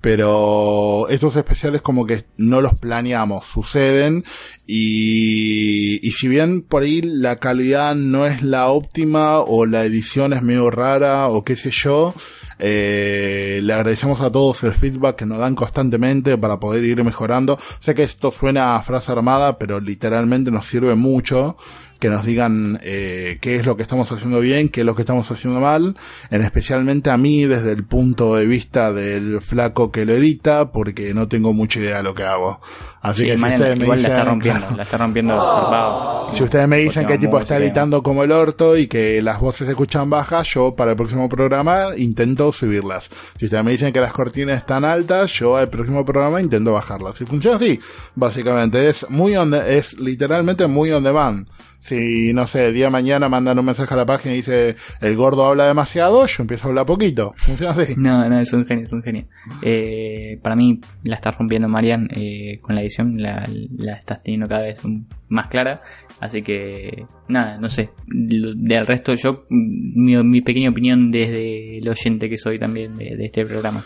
[0.00, 4.24] pero estos especiales como que no los planeamos, suceden
[4.66, 10.32] y, y si bien por ahí la calidad no es la óptima o la edición
[10.32, 12.14] es medio rara o qué sé yo,
[12.60, 17.56] Eh, le agradecemos a todos el feedback que nos dan constantemente para poder ir mejorando.
[17.78, 21.56] Sé que esto suena a frase armada, pero literalmente nos sirve mucho
[21.98, 25.02] que nos digan eh, qué es lo que estamos haciendo bien, qué es lo que
[25.02, 25.96] estamos haciendo mal,
[26.30, 31.12] en especialmente a mí desde el punto de vista del flaco que lo edita, porque
[31.14, 32.60] no tengo mucha idea de lo que hago.
[33.00, 36.78] Así que si ustedes me dicen, la está rompiendo, la está rompiendo Si ustedes me
[36.78, 40.48] dicen que tipo está editando como el orto y que las voces se escuchan bajas,
[40.48, 43.08] yo para el próximo programa intento subirlas.
[43.38, 47.20] Si ustedes me dicen que las cortinas están altas, yo al próximo programa intento bajarlas.
[47.20, 47.78] Y funciona así,
[48.14, 48.88] básicamente.
[48.88, 51.48] Es muy on es literalmente muy on demand.
[51.80, 55.46] Si, no sé, día mañana mandan un mensaje a la página y dice el gordo
[55.46, 57.34] habla demasiado, yo empiezo a hablar poquito.
[57.36, 57.94] Funciona así.
[57.96, 59.24] No, no, es un genio, es un genio.
[59.62, 64.48] Eh, para mí la está rompiendo Marian eh, con la edición, la, la estás teniendo
[64.48, 64.80] cada vez
[65.28, 65.82] más clara.
[66.20, 67.90] Así que, nada, no sé.
[68.06, 73.26] Del resto, yo, mi, mi pequeña opinión desde el oyente que soy también de, de
[73.26, 73.84] este programa.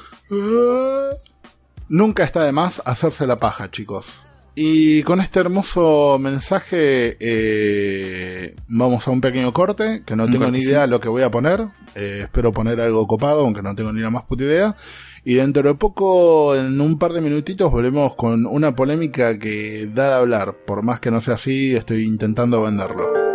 [1.89, 4.27] Nunca está de más hacerse la paja, chicos.
[4.55, 10.59] Y con este hermoso mensaje eh, vamos a un pequeño corte, que no tengo ni
[10.59, 11.69] idea de lo que voy a poner.
[11.95, 14.77] Eh, espero poner algo copado, aunque no tengo ni la más puta idea.
[15.25, 20.09] Y dentro de poco, en un par de minutitos, volvemos con una polémica que da
[20.09, 20.57] de hablar.
[20.67, 23.32] Por más que no sea así, estoy intentando venderlo.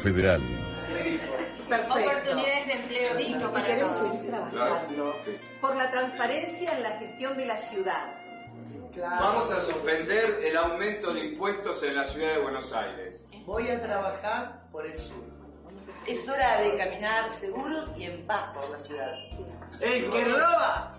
[0.00, 0.40] Federal.
[1.66, 4.16] Oportunidades de empleo digno para queremos todos.
[4.16, 5.16] seguir trabajando
[5.60, 8.14] por la transparencia en la gestión de la ciudad.
[8.96, 13.28] Vamos a suspender el aumento de impuestos en la ciudad de Buenos Aires.
[13.44, 15.22] Voy a trabajar por el sur.
[16.06, 19.12] Es hora de caminar seguros y en paz por la ciudad.
[19.80, 20.94] El que roba,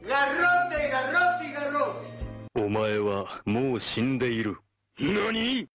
[0.00, 2.12] garrote, garrote y garrote.
[2.54, 4.58] お前はもう死んでいる。
[4.98, 5.66] 何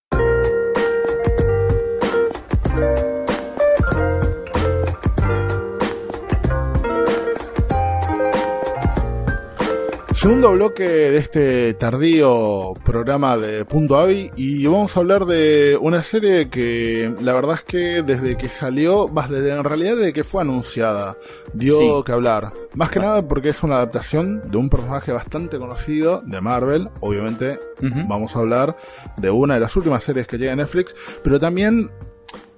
[10.15, 16.05] Segundo bloque de este tardío programa de Punto Avi y vamos a hablar de una
[16.05, 20.23] serie que la verdad es que desde que salió, más desde en realidad desde que
[20.23, 21.17] fue anunciada,
[21.55, 22.03] dio Sí.
[22.07, 22.53] que hablar.
[22.75, 27.59] Más que nada porque es una adaptación de un personaje bastante conocido de Marvel, obviamente
[28.07, 28.77] vamos a hablar
[29.17, 31.91] de una de las últimas series que llega a Netflix, pero también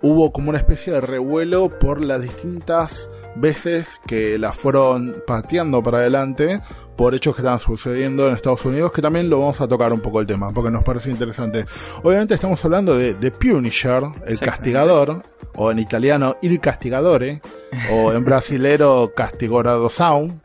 [0.03, 5.99] hubo como una especie de revuelo por las distintas veces que la fueron pateando para
[5.99, 6.61] adelante
[6.97, 10.01] por hechos que estaban sucediendo en Estados Unidos, que también lo vamos a tocar un
[10.01, 11.65] poco el tema, porque nos parece interesante.
[12.03, 15.23] Obviamente estamos hablando de The Punisher, el castigador,
[15.57, 17.41] o en italiano Il Castigadore,
[17.91, 20.41] o en brasilero Castigorado Sound.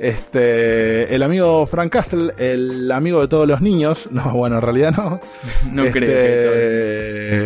[0.00, 4.94] Este, el amigo Frank Castle, el amigo de todos los niños, no, bueno, en realidad
[4.96, 5.20] no.
[5.72, 6.08] No Este, creo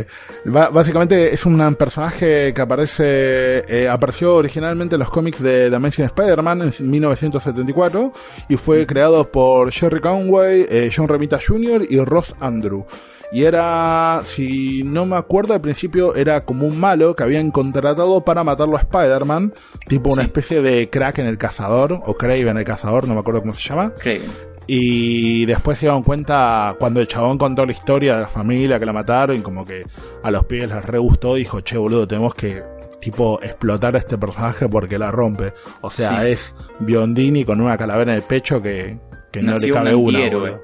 [0.04, 0.06] que
[0.50, 5.76] ba- Básicamente es un personaje que aparece, eh, apareció originalmente en los cómics de The
[5.76, 8.12] Amazing Spider-Man en 1974
[8.48, 11.86] y fue creado por Jerry Conway, eh, John Romita Jr.
[11.88, 12.84] y Ross Andrew.
[13.32, 18.22] Y era, si no me acuerdo, al principio era como un malo que habían contratado
[18.24, 19.54] para matarlo a Spider-Man,
[19.88, 23.40] tipo una especie de crack en el cazador, o Craven el cazador, no me acuerdo
[23.40, 23.94] cómo se llama.
[23.94, 24.30] Craven.
[24.66, 28.86] Y después se dieron cuenta cuando el chabón contó la historia de la familia que
[28.86, 29.82] la mataron y como que
[30.22, 32.62] a los pibes les re gustó, dijo, che boludo, tenemos que
[33.00, 35.52] tipo explotar a este personaje porque la rompe.
[35.80, 36.30] O sea, Sí.
[36.30, 38.98] es Biondini con una calavera en el pecho que,
[39.32, 40.20] que no le cabe un una.
[40.30, 40.60] boludo.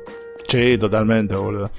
[0.49, 1.71] Sí, totalmente, boludo.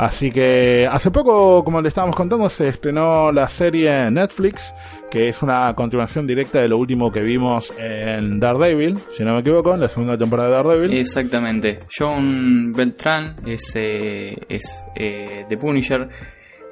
[0.00, 4.72] Así que hace poco, como le estábamos contando, se estrenó la serie Netflix,
[5.10, 9.40] que es una continuación directa de lo último que vimos en Daredevil, si no me
[9.40, 10.98] equivoco, en la segunda temporada de Daredevil.
[10.98, 11.80] Exactamente.
[11.94, 16.08] John Beltrán es, eh, es eh, The Punisher.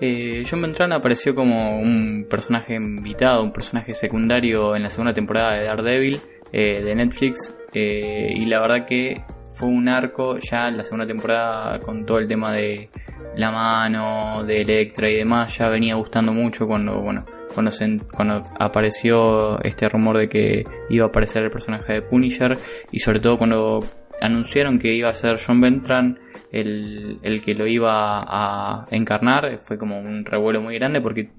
[0.00, 5.52] Eh, John Beltrán apareció como un personaje invitado, un personaje secundario en la segunda temporada
[5.52, 6.18] de Daredevil
[6.50, 7.54] eh, de Netflix.
[7.74, 12.18] eh, y la verdad que fue un arco ya en la segunda temporada con todo
[12.18, 12.90] el tema de
[13.36, 15.56] la mano, de Electra y demás.
[15.58, 21.06] Ya venía gustando mucho cuando, bueno, cuando, se, cuando apareció este rumor de que iba
[21.06, 22.56] a aparecer el personaje de Punisher
[22.92, 23.80] y sobre todo cuando
[24.20, 26.18] anunciaron que iba a ser John Beltran
[26.50, 31.30] el, el que lo iba a encarnar fue como un revuelo muy grande porque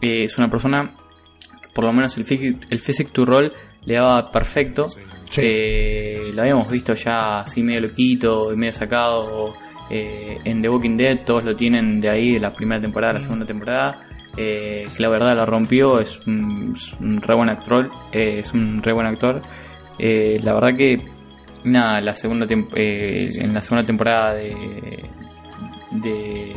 [0.00, 0.94] eh, es una persona
[1.74, 3.52] por lo menos el physic, el physic to roll
[3.84, 4.86] le daba perfecto
[5.30, 5.40] Sí.
[5.42, 9.52] Eh, lo habíamos visto ya así medio loquito y medio sacado
[9.90, 13.14] eh, en The Walking Dead todos lo tienen de ahí de la primera temporada a
[13.14, 14.06] la segunda temporada
[14.36, 18.52] eh, que la verdad la rompió es un, es un re buen actor eh, es
[18.52, 19.40] un re buen actor
[19.98, 20.98] Eh, la verdad que
[21.64, 24.54] nada la segunda eh, en la segunda temporada de
[25.90, 26.52] de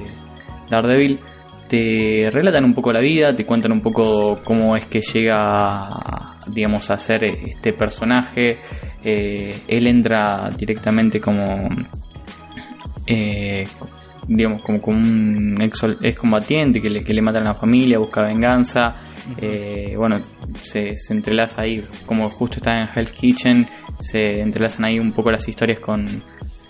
[0.69, 1.19] Daredevil
[1.67, 6.89] te relatan un poco la vida, te cuentan un poco cómo es que llega, digamos,
[6.89, 8.57] a ser este personaje.
[9.03, 11.69] Eh, él entra directamente como,
[13.05, 13.65] eh,
[14.27, 18.23] digamos, como, como un ex, excombatiente que le, que le matan a la familia, busca
[18.23, 18.95] venganza.
[19.37, 20.19] Eh, bueno,
[20.61, 23.65] se, se entrelaza ahí, como justo está en Hell's Kitchen,
[23.99, 26.05] se entrelazan ahí un poco las historias con,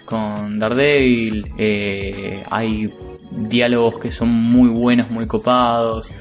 [0.06, 1.46] con Daredevil.
[2.50, 2.90] Hay
[3.32, 6.12] diálogos que son muy buenos, muy copados.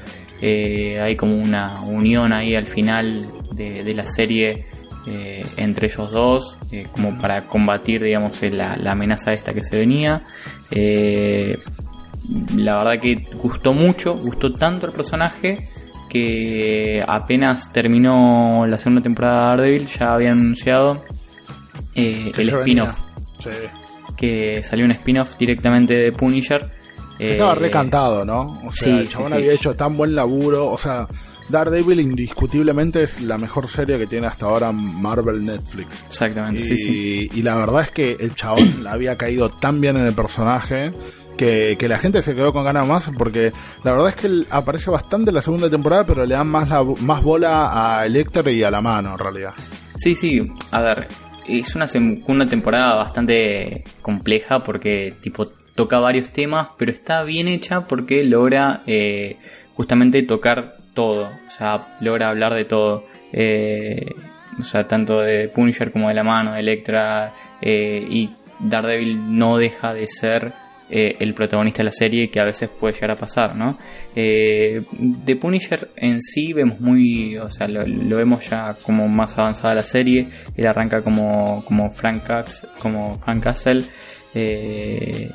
[0.41, 4.67] Eh, hay como una unión ahí al final de, de la serie
[5.07, 9.79] eh, entre ellos dos, eh, como para combatir, digamos, la, la amenaza esta que se
[9.79, 10.23] venía.
[12.57, 15.57] La verdad que gustó mucho, gustó tanto el personaje
[16.09, 21.03] que apenas terminó la segunda temporada de Daredevil ya habían anunciado
[21.95, 22.99] el spin-off.
[23.39, 23.49] Sí.
[24.15, 26.76] que salió un spin-off directamente de Punisher.
[27.19, 28.61] Eh, Estaba recantado, ¿no?
[28.65, 29.41] O sea, sí, el chabón sí, sí.
[29.43, 30.67] había hecho tan buen laburo.
[30.71, 31.07] O sea,
[31.49, 35.87] Daredevil indiscutiblemente es la mejor serie que tiene hasta ahora Marvel Netflix.
[36.07, 37.29] Exactamente, Y, sí, sí.
[37.33, 40.91] y la verdad es que el chabón había caído tan bien en el personaje
[41.37, 43.51] que, que la gente se quedó con ganas más porque
[43.83, 46.67] la verdad es que él aparece bastante en la segunda temporada pero le dan más,
[46.67, 49.53] la, más bola a Electra y a la mano en realidad.
[49.93, 50.41] Sí, sí,
[50.71, 51.07] a ver,
[51.47, 55.45] es una temporada bastante compleja porque tipo
[55.77, 59.37] toca varios temas, pero está bien hecha porque logra eh,
[59.75, 63.05] justamente tocar todo, o sea, logra hablar de todo.
[63.31, 64.11] Eh,
[64.59, 69.57] o sea, tanto de Punisher como de la mano, de Electra, eh, y Daredevil no
[69.57, 70.51] deja de ser
[70.89, 73.77] eh, el protagonista de la serie que a veces puede llegar a pasar, ¿no?
[74.15, 79.75] De Punisher en sí vemos muy, o sea, lo, lo, vemos ya como más avanzada
[79.75, 83.83] la serie, él arranca como, como Frank, Cax, como Frank Castle,
[84.33, 85.31] eh,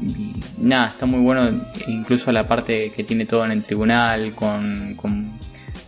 [0.00, 1.48] y nada, está muy bueno,
[1.86, 5.32] incluso la parte que tiene todo en el tribunal, con, con,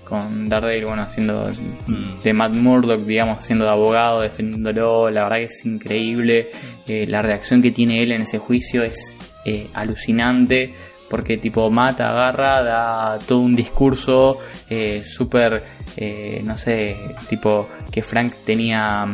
[0.08, 1.50] con Daredevil, bueno, haciendo
[2.22, 6.46] de Matt Murdock, digamos, haciendo de abogado, defendiéndolo, la verdad que es increíble,
[6.86, 10.74] eh, la reacción que tiene él en ese juicio es eh, alucinante,
[11.08, 14.38] porque tipo mata, agarra, da todo un discurso
[14.68, 15.64] eh, súper,
[15.96, 16.96] eh, no sé,
[17.28, 19.06] tipo que Frank tenía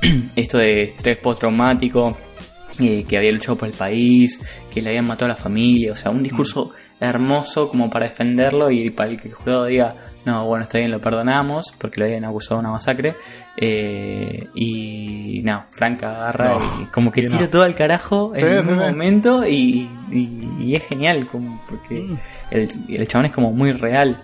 [0.36, 2.18] esto de estrés postraumático,
[2.78, 4.40] eh, que había luchado por el país,
[4.72, 8.70] que le habían matado a la familia, o sea, un discurso hermoso como para defenderlo
[8.70, 9.94] y para el que el jurado diga,
[10.26, 13.14] no, bueno, está bien, lo perdonamos, porque lo habían acusado de una masacre,
[13.56, 17.48] eh, y no, Frank agarra No, y como que tira no.
[17.50, 18.70] todo al carajo Sí, en un sí.
[18.72, 22.16] momento y, y- y es genial, como porque Mm.
[22.50, 24.16] el, el chabón es como muy real.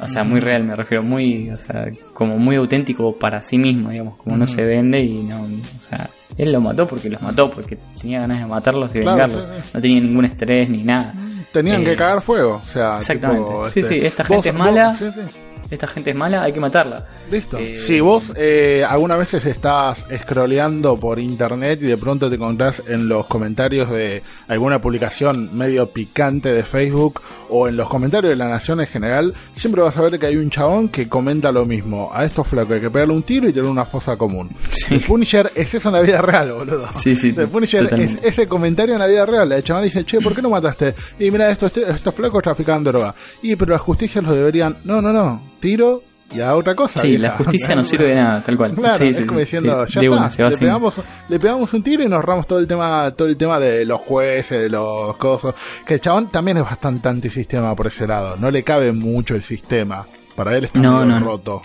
[0.00, 3.90] O sea, muy real, me refiero, muy, o sea, como muy auténtico para sí mismo,
[3.90, 7.48] digamos, como no se vende y no, o sea, él lo mató porque los mató,
[7.48, 9.42] porque tenía ganas de matarlos y Claro, vengarlos.
[9.56, 9.70] sí, sí.
[9.74, 11.14] No tenía ningún estrés ni nada.
[11.52, 13.44] Tenían Eh, que cagar fuego, o sea, Exactamente.
[13.46, 14.94] tipo, Sí, este, sí, esta vos- gente es mala.
[14.94, 15.38] sí, sí.
[15.70, 17.06] Esta gente es mala, hay que matarla.
[17.30, 17.58] Listo.
[17.58, 22.82] Eh, si vos eh, algunas veces estás scrolleando por internet y de pronto te encontrás
[22.86, 28.36] en los comentarios de alguna publicación medio picante de Facebook o en los comentarios de
[28.36, 31.64] la Nación en general, siempre vas a ver que hay un chabón que comenta lo
[31.64, 32.10] mismo.
[32.12, 34.50] A estos flacos hay que pegarle un tiro y tener una fosa común.
[34.70, 34.94] Sí.
[34.94, 36.88] El Punisher es eso en la vida real, boludo.
[36.92, 39.50] Sí, sí, El Punisher es ese comentario en la vida real.
[39.52, 40.94] El chabón dice, che, ¿por qué no mataste?
[41.18, 43.14] Y mira, estos, estos flacos traficaban droga.
[43.42, 44.76] Y pero las justicias los deberían...
[44.84, 45.54] No, no, no.
[45.64, 46.02] Tiro
[46.34, 47.00] y a otra cosa.
[47.00, 48.74] Sí, la justicia no sirve de nada, tal cual.
[48.74, 50.66] Claro, Sí, es sí, como diciendo, Sí, ya de está, una, se va le, sin-
[50.66, 53.84] pegamos, le pegamos un tiro y nos ahorramos todo el tema, todo el tema de
[53.84, 55.54] los jueces, de los cosas.
[55.86, 59.42] Que el chabón también es bastante antisistema por ese lado, no le cabe mucho el
[59.42, 60.04] sistema.
[60.36, 61.24] Para él está No, no, no.
[61.26, 61.62] roto.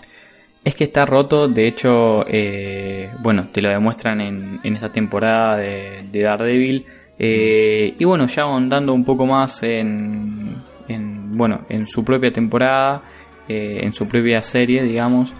[0.63, 5.57] Es que está roto, de hecho, eh, bueno, te lo demuestran en, en esta temporada
[5.57, 6.85] de, de Daredevil.
[7.17, 10.53] Eh, y bueno, ya ahondando un poco más en,
[10.87, 13.01] en, bueno, en su propia temporada,
[13.49, 15.33] eh, en su propia serie, digamos,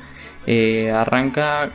[0.45, 1.70] eh, arranca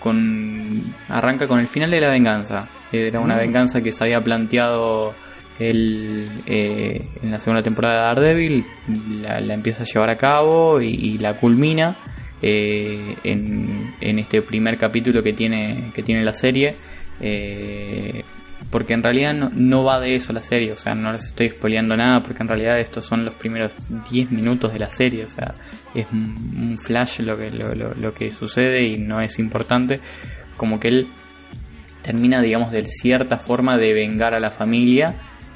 [0.00, 2.68] con arranca con el final de la venganza.
[2.92, 3.38] Era una Mm.
[3.40, 5.14] venganza que se había planteado
[5.58, 8.64] él eh, en la segunda temporada de Daredevil,
[9.22, 11.96] la, la empieza a llevar a cabo y, y la culmina
[12.40, 16.74] eh, en, en este primer capítulo que tiene que tiene la serie.
[17.20, 18.22] eh,
[18.70, 21.48] porque en realidad no, no va de eso la serie, o sea, no les estoy
[21.50, 23.72] spoileando nada, porque en realidad estos son los primeros
[24.10, 25.54] 10 minutos de la serie, o sea,
[25.94, 30.00] es un flash lo que, lo, lo- lo que sucede y no es importante,
[30.56, 31.06] como que él
[32.02, 35.14] termina, digamos, de cierta forma de vengar a la familia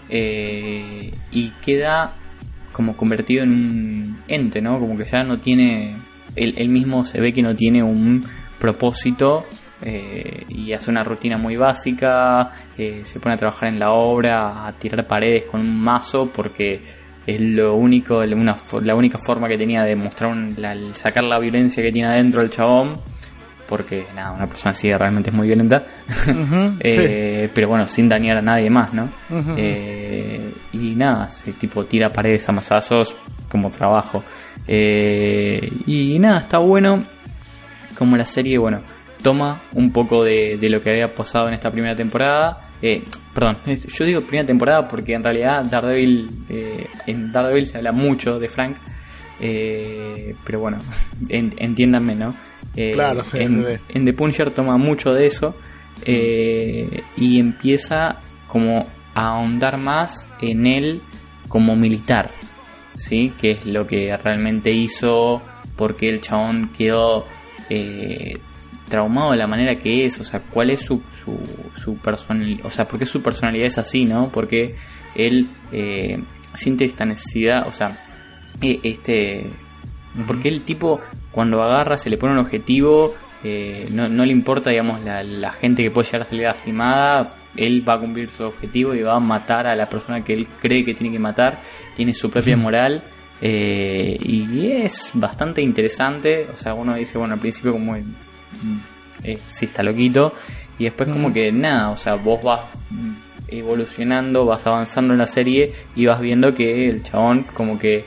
[0.09, 2.13] eh, y queda
[2.73, 4.79] como convertido en un ente, ¿no?
[4.79, 5.97] Como que ya no tiene,
[6.37, 8.25] él, él mismo se ve que no tiene un
[8.59, 9.45] propósito
[9.83, 14.67] eh, y hace una rutina muy básica, eh, se pone a trabajar en la obra,
[14.67, 16.81] a tirar paredes con un mazo porque
[17.27, 21.39] es lo único, una, la única forma que tenía de mostrar, un- la- sacar la
[21.39, 22.97] violencia que tiene adentro el chabón,
[23.69, 25.85] porque nada, una persona así realmente es muy violenta,
[26.81, 29.09] Eh, pero bueno, sin dañar a nadie más, ¿no?
[30.73, 33.15] Y nada, se tipo tira paredes a mazazos
[33.51, 34.23] como trabajo.
[35.87, 37.05] Y nada, está bueno
[37.99, 38.81] como la serie, bueno,
[39.23, 42.69] toma un poco de, de lo que había pasado en esta primera temporada.
[42.83, 47.93] Eh, perdón, yo digo primera temporada porque en realidad Daredevil, eh, en Daredevil se habla
[47.93, 48.77] mucho de Frank.
[49.41, 50.79] eh, pero bueno,
[51.29, 52.35] en- entiéndanme, ¿no?
[52.77, 53.83] Eh, Claro, sí, en, sí, sí.
[53.99, 55.55] en The Punisher toma mucho de eso
[56.07, 61.03] eh, y empieza como a ahondar más en él
[61.49, 62.31] como militar,
[62.97, 63.33] ¿sí?
[63.41, 65.43] Que es lo que realmente hizo
[65.77, 67.27] porque el chabón quedó
[67.71, 68.39] eh,
[68.93, 71.39] traumado de la manera que es, o sea, cuál es su, su,
[71.75, 74.31] su personalidad, o sea, por qué su personalidad es así, ¿no?
[74.31, 74.77] Porque
[75.15, 76.23] él eh,
[76.53, 77.91] siente esta necesidad, o sea,
[78.61, 79.47] eh, este
[80.27, 84.69] porque el tipo cuando agarra se le pone un objetivo eh, no, no le importa
[84.69, 88.45] digamos la, la gente que puede llegar a salir lastimada él va a cumplir su
[88.45, 91.61] objetivo y va a matar a la persona que él cree que tiene que matar
[91.97, 93.03] tiene su propia moral
[93.41, 97.97] eh, y es bastante interesante o sea uno dice bueno al principio como
[99.25, 100.35] eh, sí está loquito.
[100.79, 102.61] Y después como que nada, o sea, vos vas
[103.49, 108.05] evolucionando, vas avanzando en la serie y vas viendo que el chabón como que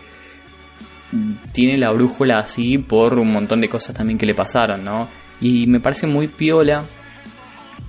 [1.51, 5.07] tiene la brújula así por un montón de cosas también que le pasaron, ¿no?
[5.39, 6.83] Y me parece muy piola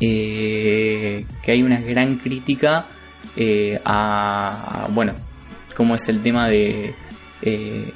[0.01, 2.87] eh, que hay una gran crítica
[3.37, 5.15] eh, a, a, bueno,
[5.75, 6.95] cómo es el tema de
[7.43, 7.93] eh,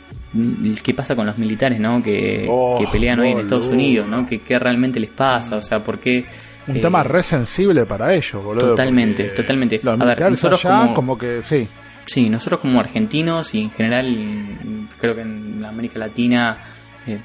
[0.83, 2.03] qué pasa con los militares, ¿no?
[2.03, 3.69] Que, Oh, que pelean hoy en Estados.
[3.69, 4.27] Unidos, ¿no?
[4.27, 6.25] Que qué realmente les pasa, o sea, por qué
[6.69, 8.69] Un eh, tema re sensible para ellos, boludo.
[8.71, 9.81] Totalmente, porque totalmente.
[9.83, 11.19] Los A ver, militares nosotros allá, como- como...
[11.19, 11.67] que sí.
[12.07, 16.59] Sí, nosotros como argentinos y en general creo que en América Latina
[17.07, 17.21] eh,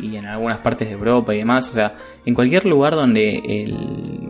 [0.00, 1.94] y, y en algunas partes de Europa y demás, o sea,
[2.24, 3.76] en cualquier lugar donde, el,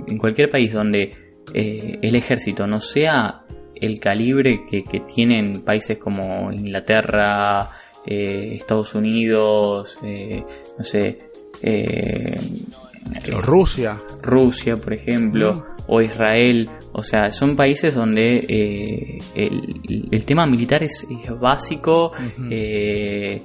[0.09, 1.11] en cualquier país donde
[1.55, 3.42] eh, el ejército no sea
[3.83, 7.69] el calibre que, que tienen países como Inglaterra,
[8.07, 10.43] eh, Estados Unidos, eh,
[10.79, 11.19] no sé,
[11.63, 12.41] eh,
[13.41, 14.01] Rusia.
[14.23, 16.71] Rusia, por ejemplo, o Israel.
[16.93, 22.13] O sea, son países donde eh, el, el tema militar es, es básico.
[22.51, 23.43] eh,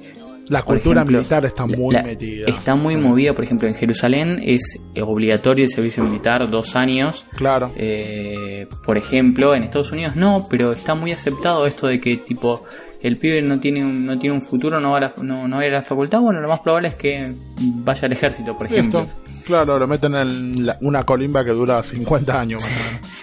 [0.50, 2.46] La cultura ejemplo, militar está muy la- metida.
[2.46, 7.26] Está muy movida, por ejemplo, en Jerusalén es obligatorio el servicio militar dos años.
[7.36, 7.70] Claro.
[7.76, 12.64] Eh, por ejemplo, en Estados Unidos no, pero está muy aceptado esto de que tipo
[13.00, 15.56] el pibe no tiene un, no tiene un futuro, no va, a la, no, no
[15.56, 18.56] va a ir a la facultad, bueno, lo más probable es que vaya al ejército,
[18.56, 19.06] por ejemplo.
[19.44, 22.64] Claro, lo meten en la- una colimba que dura 50 años.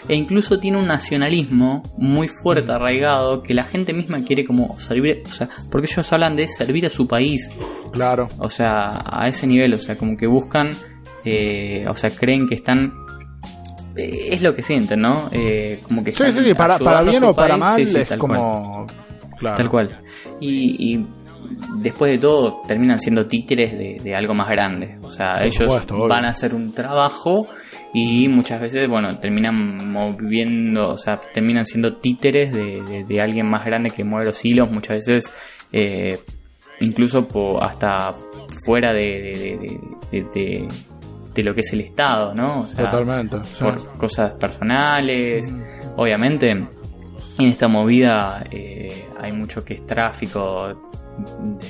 [0.07, 5.23] E incluso tiene un nacionalismo muy fuerte, arraigado, que la gente misma quiere como servir,
[5.25, 7.49] o sea, porque ellos hablan de servir a su país,
[7.91, 8.27] Claro.
[8.37, 10.69] o sea, a ese nivel, o sea, como que buscan,
[11.23, 12.93] eh, o sea, creen que están...
[13.95, 15.27] eh, Es lo que sienten, ¿no?
[15.31, 17.59] Eh, como que Sí, sí, sí, para, para bien o para país.
[17.59, 18.85] mal Sí, sí, es cual.
[19.37, 19.57] Claro.
[19.57, 19.89] Tal cual.
[20.39, 21.05] Y, y
[21.77, 24.97] después de todo terminan siendo títeres de, de algo más grande.
[25.01, 27.47] O sea, ellos supuesto, van a hacer un trabajo
[27.93, 33.49] y muchas veces, bueno, terminan moviendo, o sea, terminan siendo títeres de, de- de alguien
[33.49, 34.69] más grande que mueve los hilos.
[34.71, 35.31] Muchas veces,
[35.71, 36.19] eh,
[36.81, 38.13] incluso po- hasta
[38.65, 39.79] fuera de, de- de-
[40.11, 40.67] de- de-
[41.33, 42.61] de lo que es el Estado, ¿no?
[42.61, 43.37] O sea, Totalmente.
[43.43, 43.63] sí.
[43.63, 45.53] por cosas personales.
[45.97, 46.65] Obviamente,
[47.37, 50.91] en esta movida eh, hay mucho que es tráfico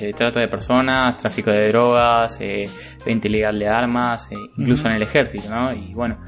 [0.00, 2.64] de trata de personas, tráfico de drogas, eh,
[3.04, 5.72] venta ilegal de armas, eh, incluso en el ejército, ¿no?
[5.72, 6.18] Y bueno,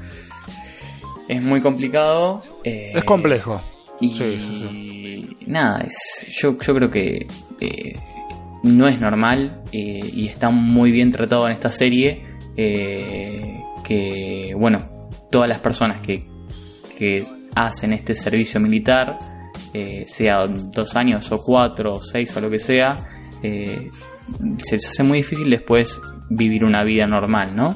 [1.27, 2.39] es muy complicado.
[2.63, 3.61] eh, Es complejo.
[3.99, 7.27] y Sí, sí, nada, es, yo, yo creo que
[8.63, 12.25] no es normal y está muy bien tratado en esta serie.
[12.55, 16.25] que, bueno, todas las personas que,
[16.97, 17.23] que
[17.55, 19.17] hacen este servicio militar,
[19.73, 22.97] eh, sea dos años o cuatro o seis o lo que sea,
[23.43, 23.89] eh,
[24.63, 27.75] se les hace muy difícil después vivir una vida normal, ¿no?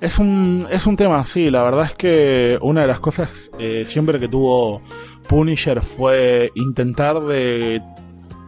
[0.00, 3.28] Es un, es un tema, sí, la verdad es que una de las cosas
[3.58, 4.82] eh, siempre que tuvo
[5.28, 7.80] Punisher fue intentar de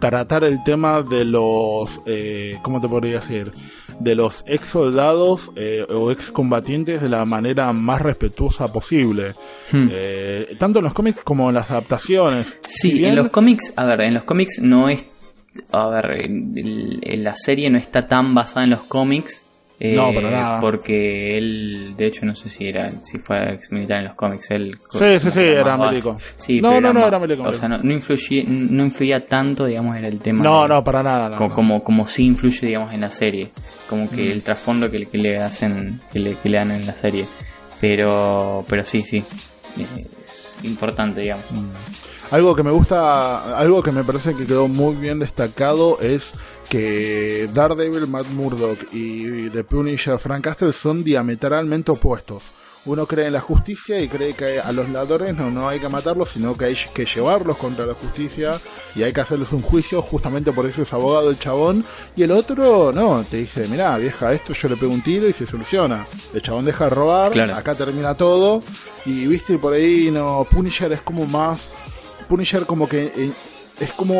[0.00, 2.00] tratar el tema de los,
[2.62, 3.52] ¿cómo te podría decir?
[4.00, 9.34] De los ex soldados eh, o ex combatientes de la manera más respetuosa posible.
[9.72, 9.88] Hmm.
[9.90, 12.56] Eh, tanto en los cómics como en las adaptaciones.
[12.62, 15.04] Sí, Si bien- en los cómics, a ver, en los cómics no es,
[15.72, 19.42] a ver, el- el- la serie no está tan basada en los cómics.
[19.80, 20.60] Eh, No, para nada.
[20.60, 24.50] Porque él, de hecho, no sé si era, si fue ex militar en los cómics.
[24.52, 26.02] Él, Sí, sí, sí, era base.
[26.36, 29.66] Sí, No, pero no, no, era milico, O sea, no, no influye, no influía tanto,
[29.66, 30.44] digamos, en el tema.
[30.44, 31.28] No, de- no, para nada.
[31.30, 31.54] no, co- no.
[31.54, 33.50] como, como sí influye, digamos, en la serie.
[33.88, 34.08] Como Mm.
[34.08, 36.94] que el trasfondo que, le- que le hacen, que le, que le dan en la
[36.94, 37.26] serie.
[37.80, 39.24] Pero, pero sí, sí.
[39.78, 40.06] eh,
[40.62, 41.44] importante, digamos.
[42.30, 46.30] Algo que me gusta, algo que me parece que quedó muy bien destacado es
[46.68, 52.42] que Daredevil, Matt Murdock y The Punisher Frank Castle son diametralmente opuestos.
[52.86, 55.88] Uno cree en la justicia y cree que a los ladrones no, no hay que
[55.88, 58.60] matarlos, sino que hay que llevarlos contra la justicia
[58.94, 61.82] y hay que hacerles un juicio, justamente por eso es abogado el chabón.
[62.14, 65.32] Y el otro, no, te dice, mirá, vieja, esto yo le pego un tiro y
[65.32, 66.04] se soluciona.
[66.34, 67.54] El chabón deja de robar, Claro.
[67.54, 68.60] acá termina todo.
[69.06, 71.60] Y viste, por ahí, no, Punisher es como más
[72.24, 73.30] Punisher como que eh,
[73.80, 74.14] es como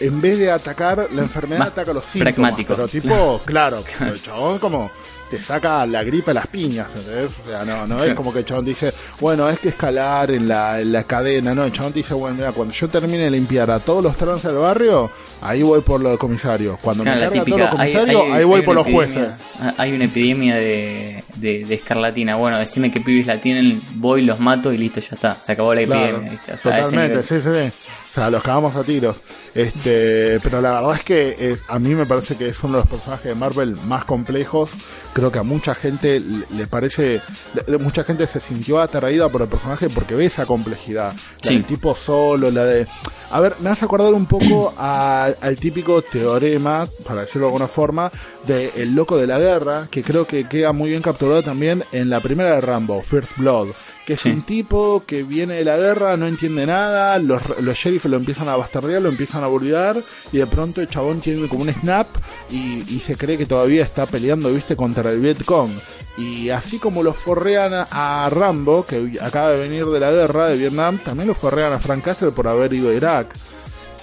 [0.00, 2.74] en vez de atacar la enfermedad Más ataca los síntomas pragmático.
[2.74, 4.90] pero tipo claro el chabón como
[5.36, 7.30] te saca la gripe a las piñas ¿entendés?
[7.44, 10.46] o sea no no es como que el chabón dice bueno es que escalar en
[10.48, 13.70] la, en la cadena no el chabón dice bueno mira cuando yo termine de limpiar
[13.70, 15.10] a todos los trans del barrio
[15.40, 18.32] ahí voy por los comisarios cuando Claro, me la cargue a todos los comisarios hay-
[18.32, 22.34] ahí voy por los jueces epidemia- ah, Hay una epidemia de, de, de escarlatina.
[22.36, 25.36] Bueno, decime qué pibes la tienen, voy, los mato y listo, ya está.
[25.44, 26.32] Se acabó la epidemia.
[26.62, 27.88] totalmente, sí, sí, sí.
[28.10, 29.16] O sea, los cagamos a tiros.
[29.54, 32.78] Este, pero la verdad es que es- a mí me parece que es uno de
[32.80, 34.70] los personajes de Marvel más complejos
[35.12, 37.20] creo que a mucha gente le le parece,
[37.66, 41.12] le- mucha gente se sintió atraída por el personaje porque ve esa complejidad.
[41.12, 41.54] La Sí.
[41.54, 42.86] del tipo solo, la de...
[43.30, 47.66] A ver, me hace acordar un poco a- al típico teorema, para decirlo de alguna
[47.66, 48.10] forma,
[48.46, 52.10] de El Loco de la Guerra, que creo que queda muy bien capturado también en
[52.10, 53.68] la primera de Rambo, First Blood.
[54.06, 54.28] Que es Sí.
[54.28, 58.50] un tipo que viene de la guerra, no entiende nada, los, los sheriffs lo empiezan
[58.50, 59.96] a bastardear, lo empiezan a bullear,
[60.30, 62.06] y de pronto el chabón tiene como un snap
[62.50, 65.70] y, y se cree que todavía está peleando, viste, contra el Vietcong.
[66.18, 70.48] Y así como los forrean a, a Rambo, que acaba de venir de la guerra
[70.48, 73.23] de Vietnam, también lo forrean a Frank Castle por haber ido a Irak.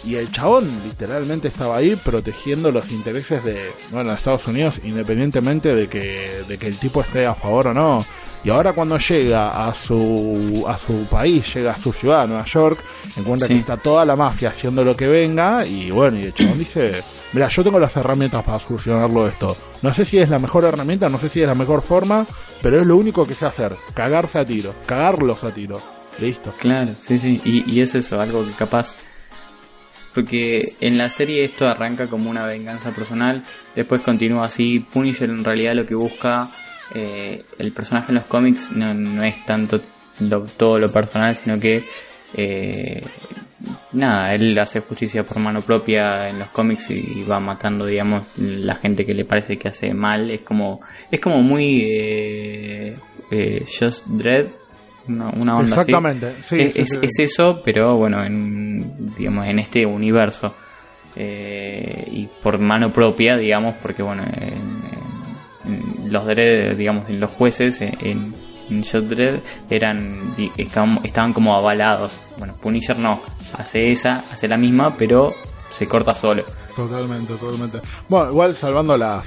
[0.03, 5.87] Y el chabón literalmente estaba ahí protegiendo los intereses de, bueno, Estados Unidos, independientemente de
[5.87, 8.05] que, de que el tipo esté a favor o no.
[8.43, 12.79] Y ahora cuando llega a su, a su país, llega a su ciudad, Nueva York,
[13.15, 13.53] encuentra Sí.
[13.53, 17.03] que está toda la mafia haciendo lo que venga y bueno, y el chabón dice,
[17.33, 19.55] mira, yo tengo las herramientas para solucionarlo esto.
[19.83, 22.25] No sé si es la mejor herramienta, no sé si es la mejor forma,
[22.63, 25.79] pero es lo único que sé hacer, cagarse a tiro, cagarlos a tiro.
[26.19, 26.51] Listo.
[26.59, 27.39] Claro, sí, sí.
[27.45, 28.95] Y, y es eso, algo que capaz.
[30.13, 33.43] Porque en la serie esto arranca como una venganza personal,
[33.75, 34.79] después continúa así.
[34.79, 36.49] Punisher en realidad lo que busca,
[36.93, 39.81] eh, el personaje en los cómics no, es tanto
[40.57, 41.83] todo lo personal, sino que.
[42.33, 43.03] eh,
[43.93, 48.75] nada, él hace justicia por mano propia en los cómics y va matando, digamos, la
[48.75, 50.29] gente que le parece que hace mal.
[50.31, 52.95] Es como, es como muy eh,
[53.29, 54.47] eh, Just Dread,
[55.07, 55.91] una, una onda así.
[55.91, 56.97] Exactamente, sí, es, sí, es- sí.
[57.01, 60.53] es eso, pero bueno, en, digamos, en este universo.
[61.15, 67.29] Eh, y por mano propia, digamos, porque bueno, en, en- los Dredd, digamos, en los
[67.31, 68.33] jueces, en,
[68.69, 69.39] en Judge Dredd,
[69.69, 70.19] eran,
[71.03, 72.11] estaban como avalados.
[72.37, 73.21] Bueno, Punisher no,
[73.57, 75.33] hace esa, hace la misma, pero
[75.69, 76.43] se corta solo.
[76.75, 77.79] Totalmente, totalmente.
[78.09, 79.25] Bueno, igual salvando las.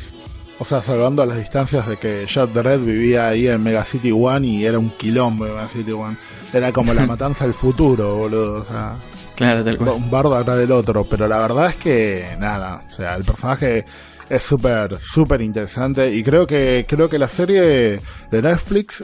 [0.58, 4.46] O sea, salvando las distancias de que Jack Red vivía ahí en Mega City One
[4.46, 6.16] y era un quilombo en Mega City One.
[6.52, 8.62] Era como la matanza del futuro, boludo.
[8.62, 8.96] O sea,
[9.34, 9.90] Claro, tal cual.
[9.90, 11.04] un bardo atrás del otro.
[11.04, 12.84] Pero la verdad es que, nada.
[12.88, 13.84] O sea, el personaje
[14.28, 16.12] es súper, súper interesante.
[16.12, 19.02] Y creo que, creo que la serie de Netflix,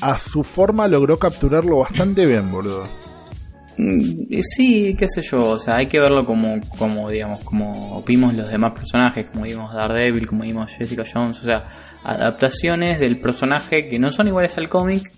[0.00, 2.84] a su forma, logró capturarlo bastante bien, boludo.
[3.76, 8.34] Mm, Sí, qué sé yo, o sea, hay que verlo como, como digamos, como vimos
[8.34, 11.64] los demás personajes, como vimos Daredevil, como vimos Jessica Jones, o sea,
[12.04, 15.10] adaptaciones del personaje que no son iguales al cómic,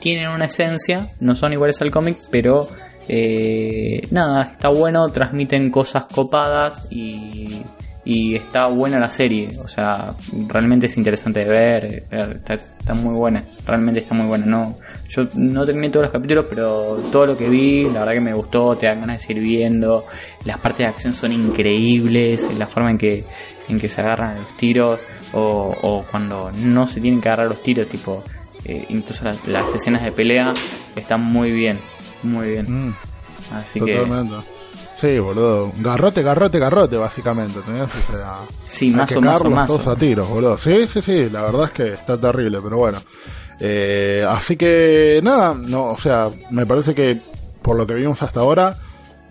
[0.00, 2.68] tienen una esencia, no son iguales al cómic, pero
[3.08, 7.62] eh, nada, está bueno, transmiten cosas copadas y,
[8.04, 10.14] y está buena la serie, o sea,
[10.46, 12.04] realmente es interesante de ver, eh,
[12.36, 14.76] está, está muy buena, realmente está muy buena, no,
[15.08, 18.34] yo no terminé todos los capítulos, pero todo lo que vi, la verdad que me
[18.34, 20.04] gustó, te dan ganas de seguir viendo,
[20.44, 23.24] las partes de acción son increíbles, la forma en que,
[23.68, 25.00] en que se agarran los tiros,
[25.32, 28.22] o, o cuando no se tienen que agarrar los tiros, tipo,
[28.64, 30.52] eh, incluso las, las escenas de pelea
[30.94, 31.78] están muy bien,
[32.22, 32.88] muy bien.
[32.88, 32.94] Mm.
[33.54, 34.06] Así que.
[35.00, 35.72] Sí, boludo.
[35.78, 37.60] Garrote, garrote, garrote, básicamente.
[37.60, 39.76] O sea, Sí, mazo, cagarlos mazo.
[39.78, 40.58] todos a tiros, boludo.
[40.58, 41.30] Sí, sí, sí.
[41.30, 42.98] La verdad es que está terrible, pero bueno.
[43.60, 47.18] Eh, así que, nada, no, o sea, me parece que
[47.62, 48.76] por lo que vimos hasta ahora,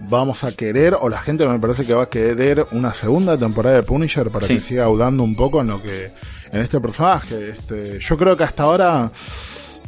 [0.09, 3.77] vamos a querer, o la gente me parece que va a querer una segunda temporada
[3.77, 4.55] de Punisher para Sí.
[4.55, 6.11] que siga audando un poco en lo que,
[6.51, 7.49] en este personaje.
[7.51, 9.09] Este, yo creo que hasta ahora,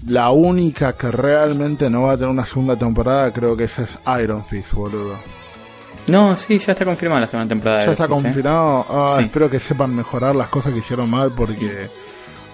[0.07, 3.89] la única que realmente no va a tener una segunda temporada, creo que esa es
[4.23, 5.15] Iron Fist, boludo.
[6.07, 7.85] No, sí, ya está confirmada la segunda temporada.
[7.85, 8.23] Ya está Netflix, ¿eh?
[8.23, 8.85] confirmado.
[8.89, 9.25] Ah, Sí.
[9.25, 11.87] Espero que sepan mejorar las cosas que hicieron mal porque.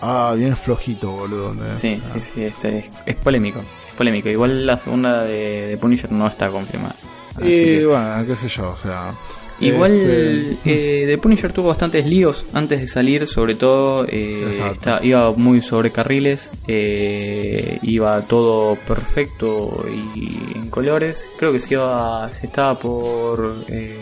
[0.07, 1.53] Ah, bien flojito, boludo.
[1.53, 1.75] ¿eh?
[1.75, 2.09] Sí, Ah.
[2.13, 4.29] sí, sí, este es, es polémico, es polémico.
[4.29, 6.95] Igual la segunda de, de Punisher no está confirmada.
[7.35, 9.13] Así Y que- bueno, qué sé yo, o sea.
[9.57, 14.99] Igual este, eh, The Punisher tuvo bastantes líos antes de salir, sobre todo eh, está-
[15.01, 21.29] iba muy sobre carriles, eh, iba todo perfecto y en colores.
[21.39, 23.97] Creo que se iba, se estaba por eh,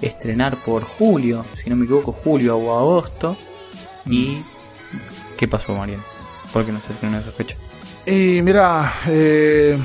[0.00, 3.36] estrenar por julio, si no me equivoco, julio o agosto.
[4.10, 4.38] ¿Y
[5.42, 6.04] qué pasó, Mariano?
[6.52, 7.56] ¿Por qué no se estrenó esa fecha?
[8.06, 9.76] Y mira, eh,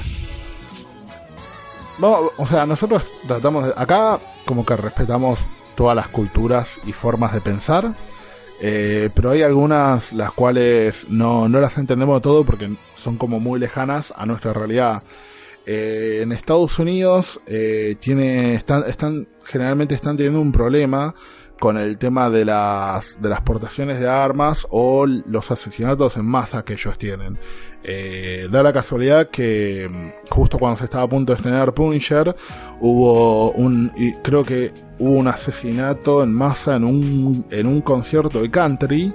[1.99, 5.39] o sea, nosotros tratamos de, acá como que respetamos
[5.73, 7.91] todas las culturas y formas de pensar,
[8.61, 13.59] eh, pero hay algunas las cuales no, no las entendemos todo porque son como muy
[13.59, 15.01] lejanas a nuestra realidad.
[15.65, 21.15] Eh, en Estados Unidos eh, tiene, están, están, generalmente están teniendo un problema
[21.59, 26.63] con el tema de las, de las portaciones de armas o los asesinatos en masa
[26.63, 27.37] que ellos tienen.
[27.83, 32.35] Eh, da la casualidad que mm, justo cuando se estaba a punto de estrenar Punisher,
[32.79, 38.41] hubo un, y creo que hubo un asesinato en masa en un, en un concierto
[38.41, 39.13] de country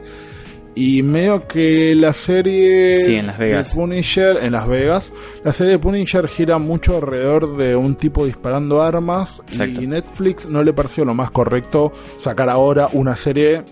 [0.74, 3.70] Y medio que la serie Sí, en Las Vegas.
[3.70, 5.12] de Punisher, en Las Vegas,
[5.44, 9.82] la serie de Punisher gira mucho alrededor de un tipo disparando armas Exacto.
[9.82, 13.62] y Netflix no le pareció lo más correcto sacar ahora una serie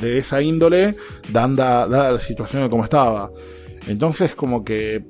[0.00, 0.96] de esa índole,
[1.30, 3.30] dada, dada la situación de cómo estaba.
[3.86, 5.04] Entonces como que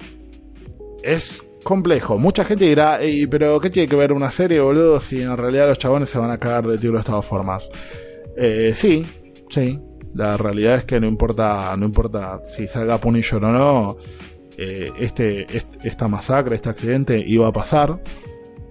[1.02, 2.18] es complejo.
[2.18, 5.00] Mucha gente dirá, "Ey, pero ¿qué tiene que ver una serie, boludo?
[5.00, 7.68] Si en realidad los chabones se van a cagar de tiro de todas formas.
[8.36, 9.06] Eh, sí,
[9.50, 9.78] sí.
[10.14, 13.96] La realidad es que no importa, no importa si salga Punisher o no,
[14.58, 17.98] eh, este, este- esta masacre, este accidente iba a pasar.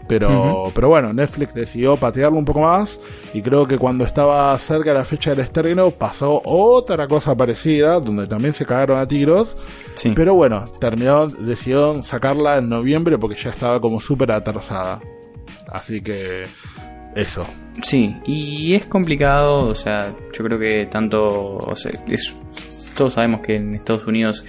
[0.07, 2.99] Pero, pero bueno, Netflix decidió patearlo un poco más
[3.33, 7.97] y creo que cuando estaba cerca de la fecha del estreno pasó otra cosa parecida,
[8.01, 9.55] donde también se cagaron a tiros.
[9.95, 10.11] Sí.
[10.13, 14.99] Pero bueno, terminó, decidieron sacarla en noviembre porque ya estaba como súper atrasada.
[15.71, 16.43] Así que
[17.15, 17.45] eso.
[17.83, 22.35] Sí, y es complicado, o sea, yo creo que tanto, o sea, es,
[22.95, 24.45] todos sabemos que en Estados Unidos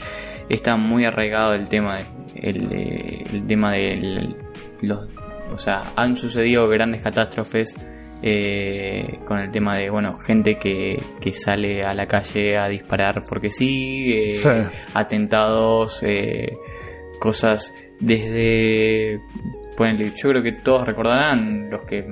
[0.49, 2.05] está muy arraigado el tema, de,
[2.37, 4.35] el, eh, el tema de
[4.83, 5.09] los,
[5.53, 7.77] o sea, han sucedido grandes catástrofes
[8.25, 13.23] eh, con el tema de, bueno, gente que, que sale a la calle a disparar
[13.29, 14.49] porque sí, eh, Sí.
[14.95, 16.57] atentados, eh,
[17.19, 19.21] cosas desde,
[19.77, 22.05] ponele, yo creo que todos recordarán, los que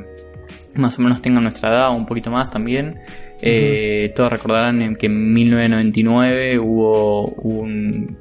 [0.77, 2.99] más o menos tengan nuestra edad, un poquito más también.
[3.43, 8.19] Eh, todos recordarán que en 1999 hubo un,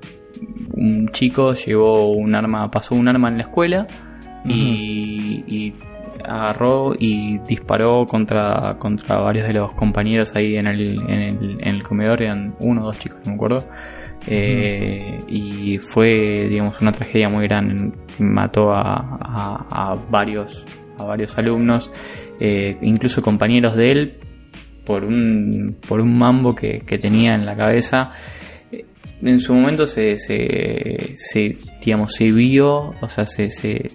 [0.71, 3.85] un chico, llevó un arma, pasó un arma en la escuela
[4.45, 5.73] y, y
[6.23, 11.67] agarró y disparó contra, contra varios de los compañeros ahí en el, en el, en
[11.75, 13.65] el comedor, eran uno o dos chicos, no me acuerdo.
[14.27, 17.91] Eh, Y fue, digamos, una tragedia muy grande.
[18.19, 18.81] Mató a,
[19.21, 20.65] a- a varios,
[20.97, 21.91] a varios alumnos,
[22.39, 24.13] eh, incluso compañeros de él,
[24.85, 28.09] por un, por un mambo que, que tenía en la cabeza.
[29.21, 33.91] En su momento se, se, se, digamos, se vio, o sea, se, se,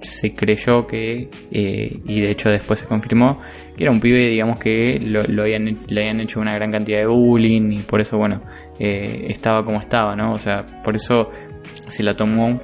[0.00, 3.40] se creyó que, eh, y de hecho después se confirmó,
[3.76, 6.98] que era un pibe, digamos, que lo, lo habían, le habían hecho una gran cantidad
[6.98, 8.42] de bullying y por eso, bueno,
[8.78, 10.32] eh, estaba como estaba, ¿no?
[10.32, 11.30] O sea, por eso
[11.88, 12.60] se la tomó,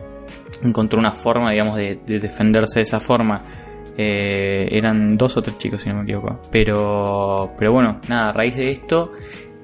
[0.62, 3.61] encontró una forma, digamos, de defenderse de esa forma.
[3.96, 6.40] Eh, eran dos o tres chicos, si no me equivoco.
[6.50, 9.12] Pero, pero bueno, nada, a raíz de esto,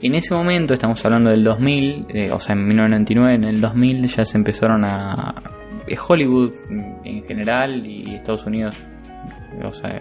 [0.03, 4.07] en ese momento, estamos hablando del 2000, eh, o sea, en 1999, en el 2000
[4.07, 5.35] ya se empezaron a...
[5.87, 6.53] eh, Hollywood
[7.05, 8.77] en general y Estados Unidos,
[9.65, 9.99] o sea,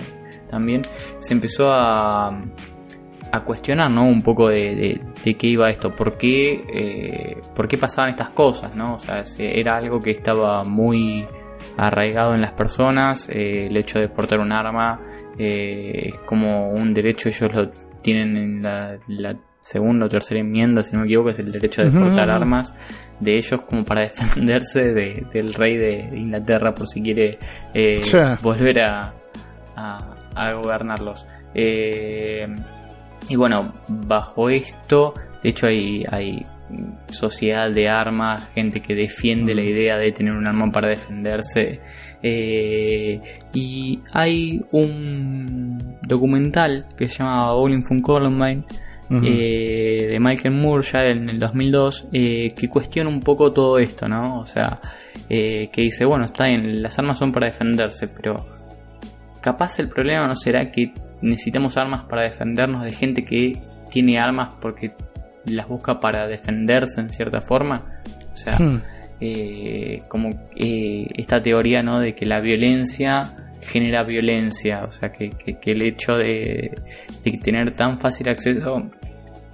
[0.49, 0.82] también,
[1.19, 4.05] se empezó a, a cuestionar, ¿no?
[4.07, 8.95] Un poco de, de- qué iba esto, por qué, por qué pasaban estas cosas, ¿no?
[8.95, 11.25] O sea, se- era algo que estaba muy
[11.78, 14.99] arraigado en las personas, eh, el hecho de portar un arma
[15.38, 17.69] eh, es como un derecho, ellos lo
[18.01, 21.82] tienen en la, la segunda o tercera enmienda, si no me equivoco, es el derecho
[21.84, 21.99] de Ujú.
[21.99, 22.73] portar armas
[23.19, 27.38] de ellos como para defenderse de- del rey de Inglaterra por si quiere
[27.73, 27.99] eh,
[28.41, 29.13] volver a,
[29.75, 31.28] a, a gobernarlos.
[31.53, 32.47] Eh,
[33.30, 35.13] y bueno, bajo esto,
[35.43, 36.43] de hecho hay, hay
[37.09, 41.80] sociedad de armas, gente que defiende la idea de tener un arma para defenderse.
[42.22, 43.20] Eh,
[43.53, 48.63] y hay un documental que se llama Bowling from Columbine
[49.09, 54.07] eh, de Michael Moore ya en el 2002 eh, que cuestiona un poco todo esto,
[54.07, 54.39] ¿no?
[54.39, 54.80] O sea,
[55.28, 58.45] que dice, bueno, está bien, las armas son para defenderse, pero
[59.41, 63.57] capaz el problema no será que necesitamos armas para defendernos de gente que
[63.89, 64.91] tiene armas porque
[65.48, 67.84] las busca para defenderse en cierta forma.
[68.34, 68.82] O sea, Hmm.
[69.20, 72.00] eh, como eh, esta teoría ¿no?
[72.00, 73.32] de que la violencia
[73.62, 76.72] genera violencia, o sea que, que- que el hecho de,
[77.24, 78.89] de tener tan fácil acceso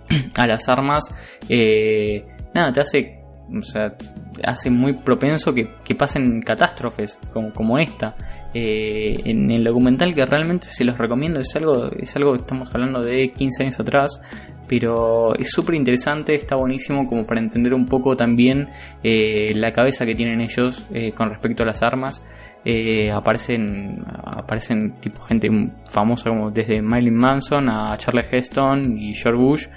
[0.36, 1.06] a las armas,
[1.50, 3.20] eh, nada, te hace,
[3.58, 3.96] o sea,
[4.44, 8.16] hace muy propenso que, que pasen catástrofes como, como esta.
[8.54, 12.70] Eh, en el documental que realmente se los recomiendo es algo, es algo que estamos
[12.76, 14.22] hablando de 15 años atrás,
[14.68, 18.70] pero es súper interesante, está buenísimo como para entender un poco también
[19.04, 22.24] eh, la cabeza que tienen ellos eh, con respecto a las armas.
[22.66, 25.50] Eh, aparecen aparecen tipo gente
[25.86, 29.68] famosa como desde Marilyn Manson a Charles Heston y George Bush.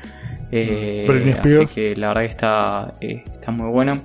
[0.46, 4.00] Así que la verdad que está, está muy bueno.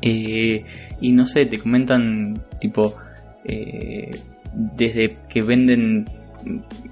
[0.00, 0.64] Eh,
[1.00, 2.94] y no sé, te comentan tipo
[4.54, 6.06] desde que venden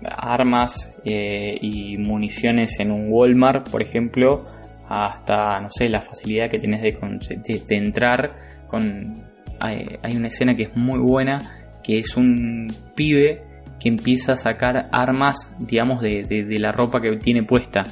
[0.04, 4.46] armas eh, y municiones en un Walmart, por ejemplo,
[4.90, 9.14] hasta, no sé, la facilidad que tenés de, entrar con...
[9.60, 11.42] Hay, una escena que es muy buena,
[11.82, 13.42] que es un pibe
[13.78, 17.86] que empieza a sacar armas, digamos, de, la ropa que tiene puesta.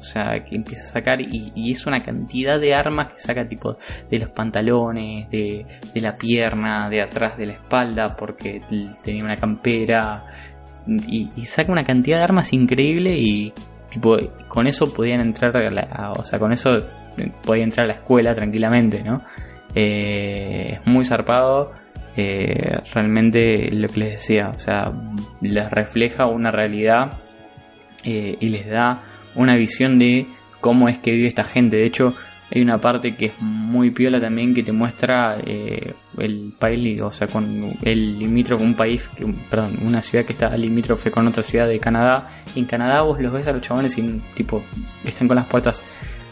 [0.00, 3.46] O sea, que empieza a sacar y, y es una cantidad de armas que saca
[3.46, 3.78] tipo
[4.10, 8.62] de los pantalones, de, de la pierna, de atrás de la espalda, porque
[9.04, 10.24] tenía una campera.
[10.86, 13.52] Y, saca una cantidad de armas increíble y
[13.90, 14.16] tipo
[14.48, 16.76] con eso podían entrar a la, o sea, con eso
[17.18, 19.22] eh, podía entrar a la escuela tranquilamente, ¿no?
[19.74, 21.72] Eh, es muy zarpado.
[22.16, 24.92] eh, realmente lo que les decía, o sea,
[25.40, 27.12] les refleja una realidad
[28.04, 29.00] y les da
[29.36, 30.26] una visión de
[30.60, 31.76] cómo es que vive esta gente.
[31.76, 32.14] De hecho,
[32.54, 37.10] hay una parte que es muy piola también que te muestra eh, el país, o
[37.10, 41.42] sea, con el limítrofe, un país, que, perdón, una ciudad que está limítrofe con otra
[41.42, 42.28] ciudad de Canadá.
[42.54, 44.02] Y en Canadá vos los ves a los chabones y
[44.34, 44.62] tipo,
[45.02, 45.82] están con las puertas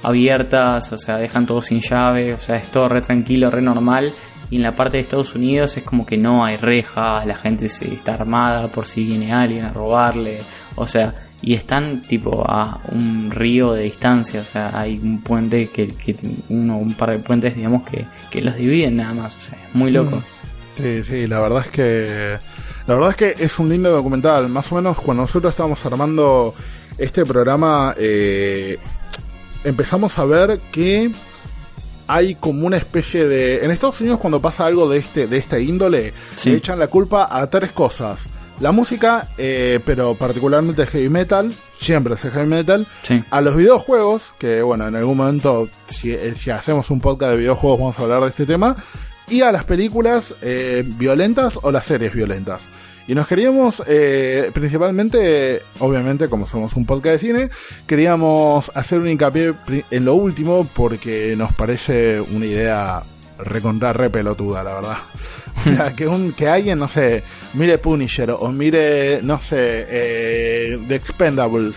[0.03, 4.13] abiertas, o sea, dejan todo sin llave, o sea, es todo re tranquilo, re normal.
[4.51, 7.69] Y en la parte de Estados Unidos es como que no hay rejas, la gente
[7.69, 10.41] se está armada por si viene alguien a robarle,
[10.75, 15.69] o sea, y están tipo a un río de distancia, o sea, hay un puente
[15.69, 16.17] que, que
[16.51, 19.75] uno, un par de puentes, digamos, que, que los dividen nada más, o sea, es
[19.75, 20.17] muy loco.
[20.17, 20.83] Mm.
[20.83, 22.39] Sí, sí, la verdad es que
[22.87, 24.49] la verdad es que es un lindo documental.
[24.49, 26.55] Más o menos cuando nosotros estábamos armando
[26.99, 28.79] este programa, eh,
[29.63, 31.11] empezamos a ver que
[32.07, 35.59] hay como una especie de en Estados Unidos cuando pasa algo de este de esta
[35.61, 36.51] índole Sí.
[36.51, 38.21] le echan la culpa a tres cosas.
[38.61, 43.25] La música, eh, pero particularmente el heavy metal, siempre es heavy metal, Sí.
[43.31, 47.39] a los videojuegos, que bueno, en algún momento, si, eh, si hacemos un podcast de
[47.39, 48.77] videojuegos, vamos a hablar de este tema,
[49.29, 52.61] y a las películas eh, violentas o las series violentas.
[53.09, 57.51] Y nos queríamos, eh, principalmente, obviamente, como somos un podcast de cine,
[57.87, 59.55] queríamos hacer un hincapié
[59.91, 63.03] en lo último porque nos parece una idea
[63.39, 64.97] recontra re pelotuda, la verdad.
[65.61, 67.23] O sea, que, un, que alguien, no sé,
[67.55, 71.75] mire Punisher o mire, no sé, eh, The Expendables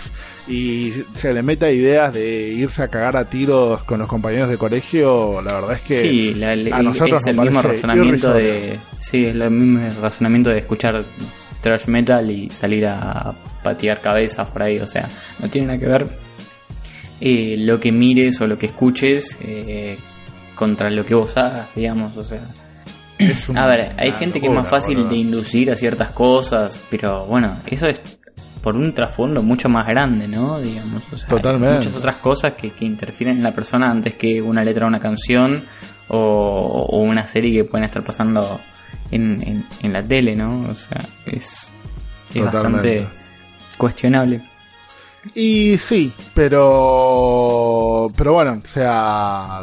[0.47, 4.57] y se le meta ideas de irse a cagar a tiros con los compañeros de
[4.57, 8.53] colegio, la verdad es que Sí, la- a nosotros es el nos mismo razonamiento irrisorio.
[8.53, 8.79] de.
[8.99, 11.03] Sí, es el mismo razonamiento de escuchar
[11.61, 14.77] thrash metal y salir a patear cabezas por ahí.
[14.79, 15.07] O sea,
[15.39, 16.05] no tiene nada que ver
[17.21, 19.95] eh, lo que mires o lo que escuches eh,
[20.55, 22.15] contra lo que vos hagas, digamos.
[22.17, 22.41] O sea,
[23.31, 26.83] Es un- a ver, hay gente que es más fácil de inducir a ciertas cosas,
[26.89, 28.01] pero bueno, eso es
[28.61, 30.59] por un trasfondo mucho más grande, ¿no?
[30.59, 31.75] Digamos, o sea, hay Totalmente.
[31.75, 34.99] muchas otras cosas que, que interfieren en la persona antes que una letra de una
[34.99, 35.65] canción
[36.07, 38.59] o, o una serie que pueden estar pasando
[39.11, 40.65] en, en, en la tele, ¿no?
[40.69, 41.71] O sea, es,
[42.33, 42.99] es Totalmente.
[42.99, 43.07] bastante
[43.77, 44.41] cuestionable.
[45.35, 49.59] Y sí, pero pero bueno, o sea,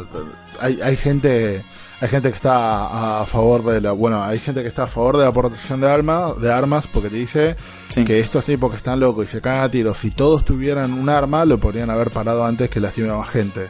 [0.59, 1.63] hay, hay gente
[2.01, 5.15] hay gente que está a favor de la bueno, hay gente que está a favor
[5.17, 7.55] de la aportación de armas, de armas porque te dice
[7.89, 8.03] Sí.
[8.03, 11.07] que estos tipos que están locos y se cagan a tiros, si todos tuvieran un
[11.09, 13.69] arma, lo podrían haber parado antes que lastime a más gente.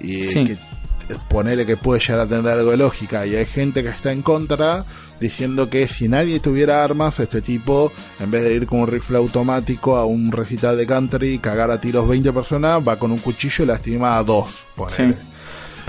[0.00, 0.44] Y Sí.
[0.44, 0.56] que
[1.28, 4.22] ponele que puede llegar a tener algo de lógica y hay gente que está en
[4.22, 4.84] contra
[5.20, 7.90] diciendo que si nadie tuviera armas este tipo
[8.20, 11.70] en vez de ir con un rifle automático a un recital de country y cagar
[11.72, 15.12] a tiros 20 personas va con un cuchillo y lastima a dos ponele.
[15.14, 15.18] Sí.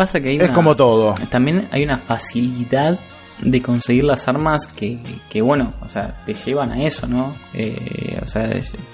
[0.01, 2.99] Pasa que hay es una- como todo También hay una facilidad
[3.39, 4.99] de conseguir las armas que,
[5.29, 7.29] que bueno, o sea, te llevan a eso, ¿no?
[7.53, 8.49] Eh, o sea,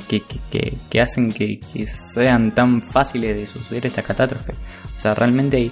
[0.09, 4.51] que, que, que, hacen que, sean tan fáciles de suceder esta catástrofe.
[4.53, 5.71] O sea, realmente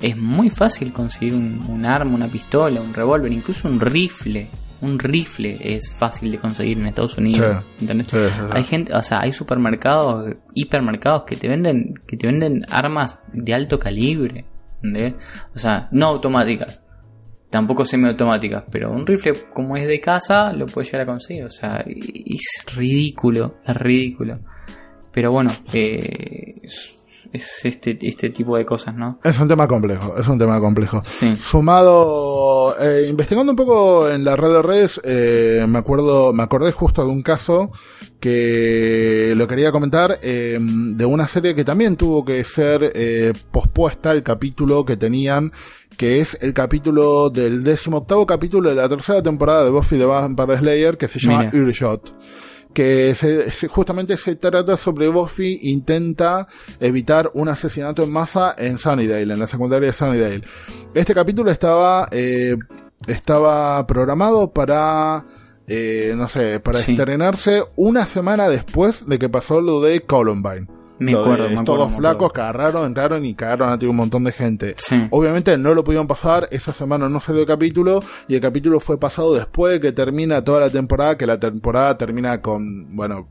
[0.00, 4.48] es muy fácil conseguir un, un arma, una pistola, un revólver, incluso un rifle.
[4.82, 7.62] Un rifle es fácil de conseguir en Estados Unidos.
[8.08, 8.16] Sí.
[8.50, 13.52] Hay gente, o sea, hay supermercados, hipermercados que te venden, que te venden armas de
[13.52, 14.46] alto calibre,
[15.54, 16.82] O sea, no automáticas,
[17.50, 21.50] tampoco semiautomáticas, pero un rifle como es de casa lo puedes llegar a conseguir, o
[21.50, 24.40] sea, es ridículo, es ridículo.
[25.12, 26.62] Pero bueno, eh,
[27.32, 29.18] es este, este tipo de cosas, ¿no?
[29.22, 31.34] es un tema complejo es un tema complejo Sí.
[31.36, 36.72] Sumado, eh, investigando un poco en la red de redes, eh, me acuerdo, me acordé
[36.72, 37.70] justo de un caso
[38.20, 44.12] que lo quería comentar eh, de una serie que también tuvo que ser eh, pospuesta
[44.12, 45.52] el capítulo que tenían,
[45.96, 50.04] que es el capítulo del décimo octavo capítulo de la tercera temporada de Buffy the
[50.04, 51.50] Vampire Slayer, que se llama.
[51.52, 52.14] Earshot
[52.72, 56.46] que se, se- justamente se trata sobre Buffy intenta
[56.78, 60.42] evitar un asesinato en masa en Sunnydale, en la secundaria de Sunnydale.
[60.94, 62.56] Este capítulo estaba eh,
[63.06, 65.24] estaba programado para
[65.66, 66.92] eh, no sé, para Sí.
[66.92, 70.66] estrenarse una semana después de que pasó lo de Columbine.
[71.00, 73.78] Me Lo de acuerdo, me estos acuerdo, dos me flacos agarraron, entraron y cagaron a
[73.78, 74.74] ti un montón de gente.
[74.78, 75.08] Sí.
[75.10, 79.00] Obviamente no lo pudieron pasar, esa semana no salió el capítulo y el capítulo fue
[79.00, 83.28] pasado después de que termina toda la temporada, que la temporada termina con, bueno,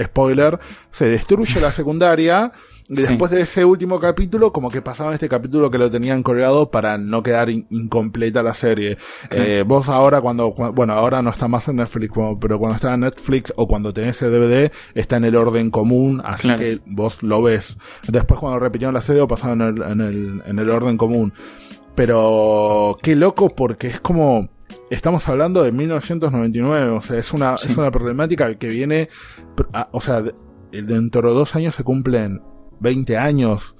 [0.00, 0.58] spoiler,
[0.90, 2.52] se destruye la secundaria.
[2.94, 3.02] Sí.
[3.08, 6.98] después de ese último capítulo, como que pasaban este capítulo que lo tenían colgado para
[6.98, 8.98] no quedar in- incompleta la serie.
[9.30, 12.94] Eh, vos ahora cuando, cu- bueno, ahora no está más en Netflix, pero cuando está
[12.94, 16.58] en Netflix o cuando tenés el DVD, está en el orden común, así Claro.
[16.58, 17.76] que vos lo ves.
[18.08, 21.32] Después cuando repitieron la serie, lo pasaron en el, en el, en el orden común.
[21.94, 24.48] Pero qué loco porque es como
[24.90, 27.68] estamos hablando de 1999, o sea, es una Sí.
[27.70, 29.08] es una problemática que viene
[29.90, 30.34] o sea, de-
[30.70, 32.40] dentro de dos años se cumplen
[32.80, 33.74] 20 años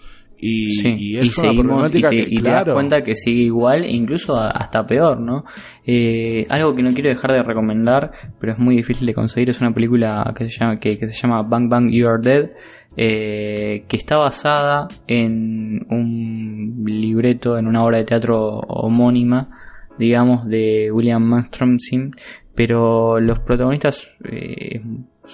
[0.45, 3.15] y, Sí, y y, es una seguimos y te, que y te das cuenta que
[3.15, 5.45] sigue igual e incluso hasta peor, ¿no?
[5.87, 9.61] Eh, algo que no quiero dejar de recomendar, pero es muy difícil de conseguir, es
[9.61, 12.51] una película que se llama, que, que se llama Bang Bang You Are Dead,
[12.97, 19.49] eh, que está basada en un libreto, en una obra de teatro homónima,
[19.97, 22.17] digamos, de William Malmsteen,
[22.57, 24.83] pero los protagonistas, eh,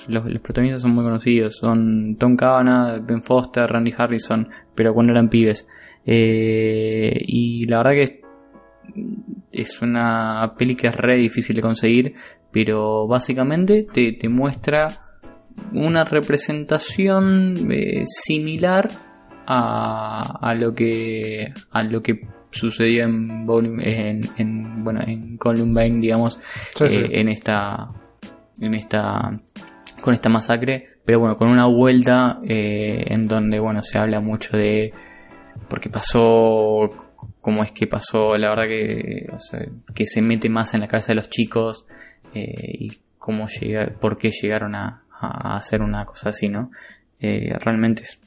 [0.09, 5.13] los, los protagonistas son muy conocidos, son Tom Cavanagh, Ben Foster, Randy Harrison, pero cuando
[5.13, 5.67] eran pibes.
[6.07, 8.15] Eh, y la verdad que es,
[9.53, 12.15] es una peli que es re difícil de conseguir,
[12.53, 15.01] pero básicamente te, te muestra
[15.73, 18.91] una representación eh, similar
[19.47, 23.47] a, a lo que a lo que sucedió en,
[23.81, 26.39] en, en, bueno en Columbine digamos
[26.75, 27.91] Sí, eh, en esta
[28.61, 29.41] en esta
[30.01, 34.57] con esta masacre pero bueno con una vuelta eh, en donde bueno se habla mucho
[34.57, 34.93] de
[35.69, 36.91] por qué pasó
[37.41, 39.61] cómo es que pasó la verdad que o sea,
[39.95, 41.87] que se mete más en la cabeza de los chicos
[42.35, 46.71] eh, y cómo llega por qué llegaron a, a hacer una cosa así no
[47.21, 48.21] Eh, realmente es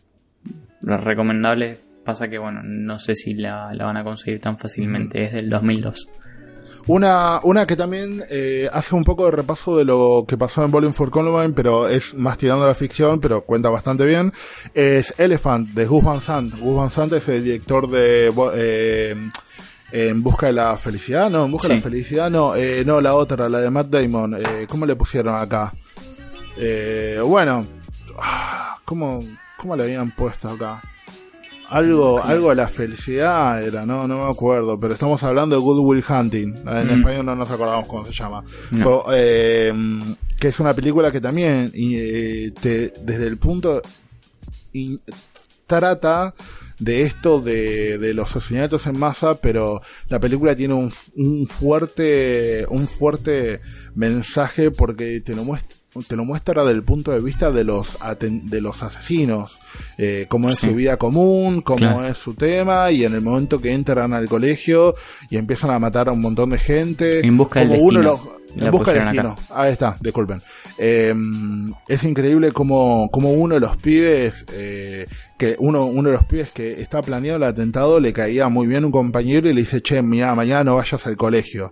[0.82, 5.32] recomendable pasa que bueno no sé si la, la van a conseguir tan fácilmente es
[5.32, 6.10] del 2002
[6.88, 10.72] Una, una que también eh, hace un poco de repaso de lo que pasó en
[10.72, 14.34] Bowling for Columbine, pero es más tirando a la ficción, pero cuenta bastante bien.
[14.74, 16.58] Es Elephant, de Gus Van Sant.
[16.60, 19.16] Gus Van Sant es el director de eh,
[19.92, 21.82] En Busca de la Felicidad, no, En Busca de la.
[21.82, 24.36] Felicidad, no, eh, no, la otra, la de Matt Damon.
[24.36, 25.72] Eh, ¿Cómo le pusieron acá?
[26.58, 27.66] Eh, bueno,
[28.20, 29.24] ah, ¿cómo,
[29.58, 30.82] ¿cómo le habían puesto acá?
[31.72, 35.80] Algo, algo de la felicidad era, no, no me acuerdo, pero estamos hablando de Good
[35.80, 36.56] Will Hunting.
[36.68, 37.00] En Mm.
[37.00, 38.44] español no nos acordamos cómo se llama.
[38.72, 39.04] No.
[39.04, 39.74] Pero, eh,
[40.40, 43.82] que es una película que también, y, eh, te, desde el punto,
[45.68, 46.34] trata
[46.80, 52.66] de esto de, de los asesinatos en masa, pero la película tiene un, un fuerte,
[52.70, 53.62] un fuerte
[53.96, 55.78] mensaje porque te lo muestra
[56.08, 59.60] te lo muestra del punto de vista de los de los asesinos
[59.98, 60.68] eh, cómo es Sí.
[60.70, 62.06] su vida común cómo Claro.
[62.08, 64.94] es su tema y en el momento que entran al colegio
[65.30, 68.12] y empiezan a matar a un montón de gente En busca del como uno destino.
[68.26, 69.42] los- La en busca del destino acá.
[69.54, 70.42] ahí está disculpen
[70.78, 71.14] Eh,
[71.88, 76.52] es increíble como, como uno de los pibes eh, que uno uno de los pibes
[76.52, 80.02] que está planeado el atentado le caía muy bien un compañero y le dice che
[80.02, 81.72] mira mañana no vayas al colegio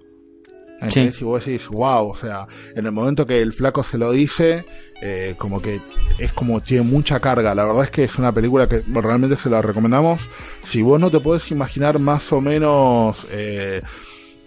[0.82, 1.16] ¿Entendés?
[1.16, 1.22] Sí.
[1.22, 4.66] Y vos decís, wow, o sea, en el momento que el flaco se lo dice,
[5.02, 5.80] eh, como que
[6.18, 7.54] es como tiene mucha carga.
[7.54, 10.22] La verdad es que es una película que realmente se la recomendamos.
[10.64, 13.82] Si vos no te podés imaginar más o menos eh,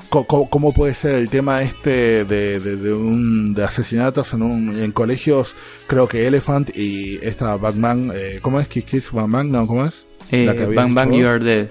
[0.08, 4.82] co- cómo puede ser el tema este de, de, de un, de asesinatos en, un,
[4.82, 5.54] en colegios,
[5.86, 8.68] creo que Elephant y esta Batman, eh, ¿cómo es?
[8.68, 9.66] Kiss Kiss Bang Bang, ¿no?
[9.66, 10.06] ¿Cómo es?
[10.30, 11.26] Eh, Bang Bang You.
[11.26, 11.68] Are Dead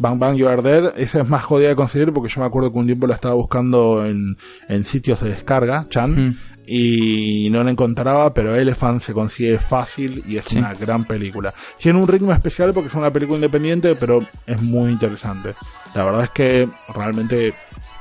[0.00, 2.72] Bang Bang You Are Dead, esa es más jodida de conseguir porque yo me acuerdo
[2.72, 4.36] que un tiempo la estaba buscando en,
[4.68, 6.36] en sitios de descarga, Chan, Mm.
[6.66, 10.58] y no la encontraba, pero Elephant se consigue fácil y es Sí.
[10.58, 11.52] una gran película.
[11.78, 15.54] Tiene un ritmo especial porque es una película independiente, pero es muy interesante.
[15.94, 17.52] La verdad es que realmente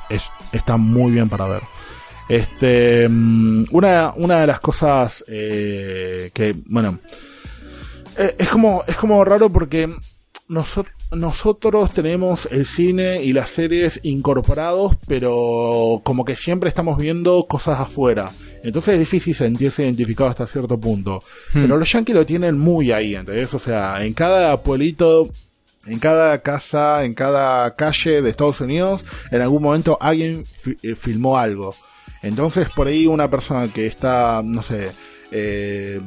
[0.10, 0.24] es,
[0.54, 1.64] está muy bien para ver.
[2.30, 7.00] Este, mm, una, una de las cosas eh, que, bueno,
[8.18, 9.91] eh, es como, es como raro porque
[10.47, 17.45] nosotros, nosotros tenemos el cine y las series incorporados, pero como que siempre estamos viendo
[17.47, 18.30] cosas afuera.
[18.64, 21.24] Entonces es difícil sentirse identificado hasta cierto punto.
[21.53, 23.53] Pero los yankees lo tienen muy ahí, ¿entendés?
[23.53, 25.30] O sea, en cada pueblito,
[25.88, 30.43] en cada casa, en cada calle de Estados Unidos, en algún momento alguien
[30.84, 31.74] eh, filmó algo.
[32.22, 34.89] Entonces por ahí una persona que está, no sé,
[35.32, 36.01] eh,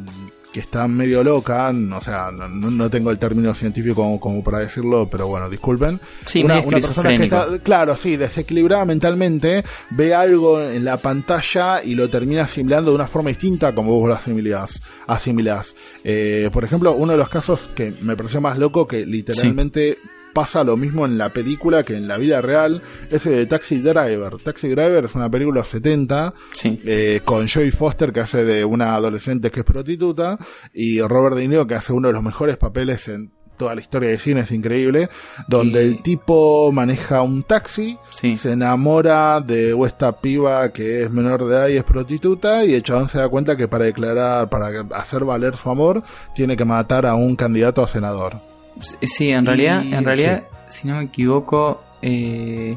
[0.53, 5.09] que está medio loca, o sea, no, tengo el término científico como, como para decirlo,
[5.11, 6.01] pero bueno, disculpen.
[6.27, 11.83] Sí, una, una persona que está, claro, sí, desequilibrada mentalmente, ve algo en la pantalla
[11.83, 14.81] y lo termina asimilando de una forma distinta como vos lo asimilás.
[15.07, 15.75] asimilás.
[16.05, 19.99] Eh, por ejemplo, uno de los casos que me pareció más loco que literalmente
[20.33, 24.37] pasa lo mismo en la película que en la vida real, ese de Taxi Driver.
[24.43, 26.81] Taxi Driver es una película 70 Sí.
[26.85, 30.39] eh, con Joey Foster que hace de una adolescente que es prostituta
[30.73, 34.09] y Robert De Niro que hace uno de los mejores papeles en toda la historia
[34.11, 35.09] de cine, es increíble,
[35.47, 38.35] donde Y- el tipo maneja un taxi, Sí.
[38.37, 42.83] se enamora de esta piba que es menor de edad y es prostituta y el
[42.83, 46.03] chabón se da cuenta que para declarar, para hacer valer su amor,
[46.35, 48.35] tiene que matar a un candidato a senador.
[48.81, 52.77] Sí, en realidad, Y- en realidad, si no me equivoco, eh,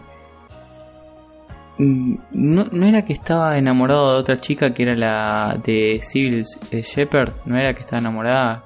[1.77, 6.81] no, no era que estaba enamorado de otra chica que era la de Civil eh,
[6.81, 8.63] Shepherd, no era que estaba enamorada.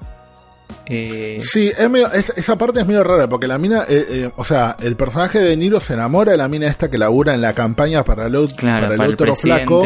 [0.86, 4.30] Eh, Sí, es medio- es- esa parte es medio rara porque la mina, eh, eh,
[4.36, 7.40] o sea, el personaje de Niro se enamora de la mina esta que labura en
[7.40, 9.82] la campaña para el, claro, para el para el otro flaco,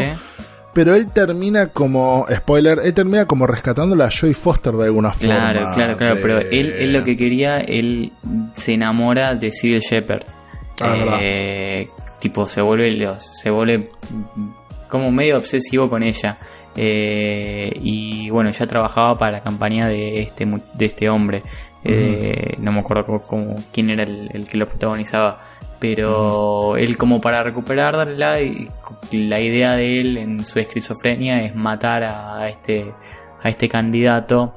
[0.75, 5.59] pero él termina como, spoiler, él termina como rescatándola a Joy Foster de alguna Claro,
[5.59, 5.73] forma.
[5.75, 8.11] claro, claro, de- pero él, él lo que quería, él
[8.53, 10.23] se enamora de Civil Shepherd.
[10.81, 11.87] Ah, Eh,
[12.19, 13.89] tipo, se vuelve, se vuelve
[14.89, 16.37] como medio obsesivo con ella.
[16.75, 21.41] Eh, y bueno, ya trabajaba para la campaña de este, de este hombre.
[21.85, 25.41] Eh, No me acuerdo cómo, cómo- quién era el, el que lo protagonizaba.
[25.79, 28.67] Pero él como para recuperarla, y
[29.11, 32.85] la idea de él en su esquizofrenia es matar a este,
[33.43, 34.53] a este candidato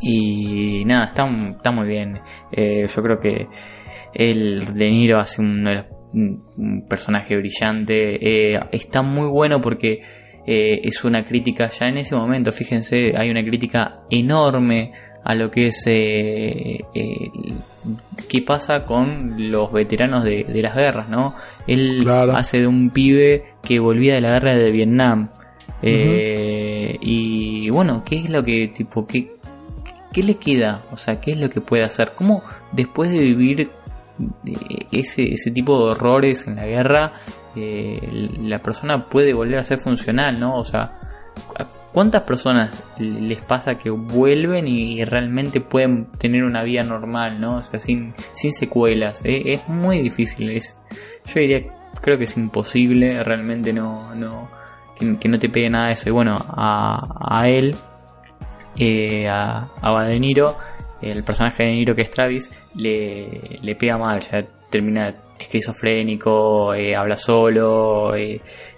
[0.00, 2.20] y nada, está, está muy bien.
[2.52, 3.48] Eh, yo creo que
[4.14, 5.66] el De Niro hace un,
[6.12, 8.54] un- un personaje brillante.
[8.54, 10.00] Eh, está muy bueno porque
[10.46, 14.92] eh, es una crítica, ya en ese momento, fíjense, hay una crítica enorme
[15.28, 17.30] a lo que es eh, eh,
[18.28, 21.34] qué pasa con los veteranos de, de las guerras, ¿no?
[21.66, 22.36] Él Claro.
[22.36, 25.30] hace de un pibe que volvía de la guerra de Vietnam.
[25.82, 29.36] Eh, Y bueno, ¿qué es lo que, tipo, qué,
[30.12, 30.82] ¿qué le queda?
[30.92, 32.12] O sea, ¿qué es lo que puede hacer?
[32.14, 33.70] ¿Cómo después de vivir eh,
[34.92, 37.12] ese, ese tipo de horrores en la guerra,
[37.56, 40.56] la persona puede volver a ser funcional, ¿no?
[40.58, 40.98] O sea,
[41.58, 41.66] ¿a
[41.96, 47.56] ¿cuántas personas les pasa que vuelven y realmente pueden tener una vida normal, ¿no?
[47.56, 49.24] O sea, sin, sin secuelas.
[49.24, 49.44] ¿eh?
[49.46, 50.50] Es muy difícil.
[50.50, 50.78] Es,
[51.24, 51.62] yo diría,
[52.02, 54.50] creo que es imposible, realmente no, no,
[55.18, 56.10] que, no te pegue nada de eso.
[56.10, 57.74] Y bueno, a, a él
[58.76, 60.54] eh, a, a De Niro,
[61.00, 66.94] el personaje de Niro que es Travis, le, le pega mal, ya termina esquizofrénico, eh,
[66.94, 68.12] habla solo,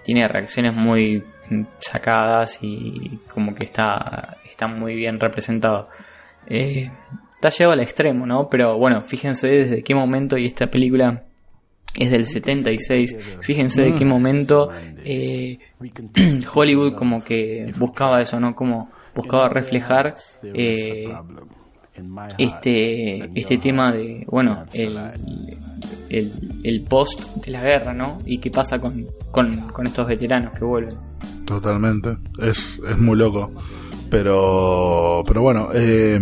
[0.04, 1.20] tiene reacciones muy
[1.78, 5.88] sacadas y como que está, está muy bien representado.
[6.46, 6.90] Eh,
[7.34, 8.49] está llevado al extremo, ¿no?
[8.49, 11.24] Pero bueno, fíjense desde qué momento y esta película
[11.94, 13.38] es del 76.
[13.40, 14.70] Fíjense de qué momento
[15.05, 15.59] eh,
[16.55, 18.55] Hollywood como que buscaba eso, ¿no?
[18.55, 21.09] Como buscaba reflejar eh,
[22.38, 24.96] este este tema de bueno el,
[26.08, 26.32] el,
[26.64, 28.18] el post de la guerra, ¿no?
[28.24, 30.94] Y qué pasa con, con, con estos veteranos que vuelven.
[31.44, 32.16] Totalmente.
[32.40, 33.52] Es, es muy loco.
[34.10, 36.18] Pero, pero bueno, eh,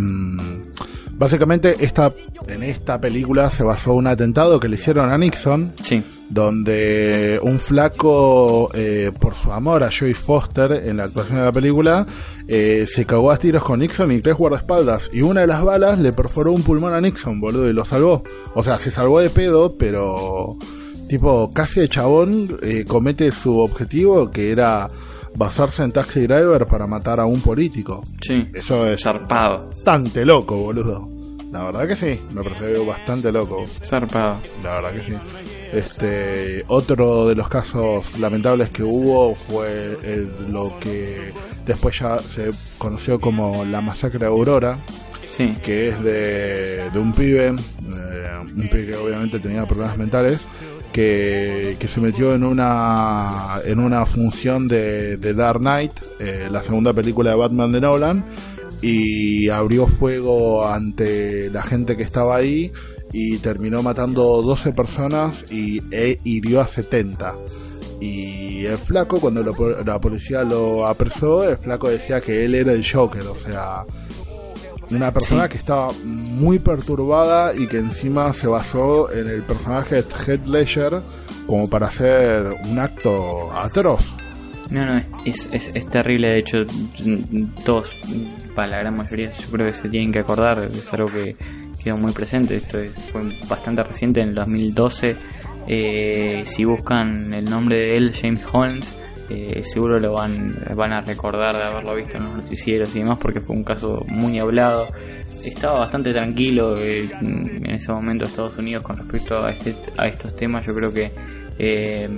[1.12, 2.10] básicamente esta,
[2.48, 7.60] en esta película se basó un atentado que le hicieron a Nixon, Sí, donde un
[7.60, 12.06] flaco, eh, por su amor a Joey Foster en la actuación de la película,
[12.48, 15.10] eh, se cagó a tiros con Nixon y tres guardaespaldas.
[15.12, 18.22] Y una de las balas le perforó un pulmón a Nixon, boludo, y lo salvó.
[18.54, 20.56] O sea, se salvó de pedo, pero
[21.08, 24.88] tipo, casi el chabón eh, comete su objetivo, que era
[25.36, 28.02] basarse en Taxi Driver para matar a un político.
[28.20, 28.48] sí.
[28.54, 31.08] Eso es Zarpado, bastante loco, boludo.
[31.52, 33.64] La verdad que sí, me pareció bastante loco.
[33.82, 34.40] zarpado.
[34.62, 35.12] La verdad que sí.
[35.72, 41.32] Este, otro de los casos lamentables que hubo fue el- lo que
[41.66, 44.78] después ya se conoció como la masacre de Aurora,
[45.28, 47.54] Sí, que es de, de un pibe, eh,
[48.42, 50.40] un pibe que obviamente tenía problemas mentales,
[50.92, 56.62] que, que se metió en una en una función de, de Dark Knight, eh, la
[56.62, 58.24] segunda película de Batman de Nolan,
[58.80, 62.72] y abrió fuego ante la gente que estaba ahí
[63.18, 67.34] y terminó matando 12 personas y e hirió a 70.
[67.98, 72.72] Y el flaco, cuando lo la policía lo apresó, el flaco decía que él era
[72.72, 73.84] el Joker, o sea,
[74.90, 75.52] una persona Sí.
[75.52, 81.00] que estaba muy perturbada y que encima se basó en el personaje de Heath Ledger
[81.46, 84.02] como para hacer un acto atroz.
[84.68, 86.28] No, no, es, es, es terrible.
[86.28, 86.58] De hecho,
[87.64, 87.88] todos,
[88.54, 90.58] para la gran mayoría, yo creo que se tienen que acordar.
[90.66, 91.34] Es algo que
[91.94, 92.56] muy presente.
[92.56, 95.16] Esto es- fue bastante reciente, en el 2012.
[95.68, 98.96] Eh, si buscan el nombre de él, James Holmes,
[99.28, 103.18] eh, seguro lo van, van a recordar de haberlo visto en los noticieros y demás
[103.20, 104.86] porque fue un caso muy hablado.
[105.44, 110.34] Estaba bastante tranquilo eh, en ese momento Estados Unidos con respecto a, este, a estos
[110.36, 110.64] temas.
[110.66, 111.10] Yo creo que
[111.58, 112.08] eh,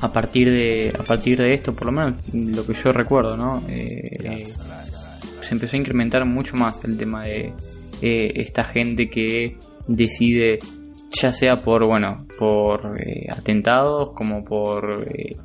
[0.00, 3.62] a partir de a partir de esto, por lo menos lo que yo recuerdo, ¿no?
[3.66, 7.52] se empezó a incrementar mucho más el tema de
[8.02, 9.56] esta gente que
[9.86, 10.60] decide
[11.10, 15.36] ya sea por bueno por eh, atentados como por eh,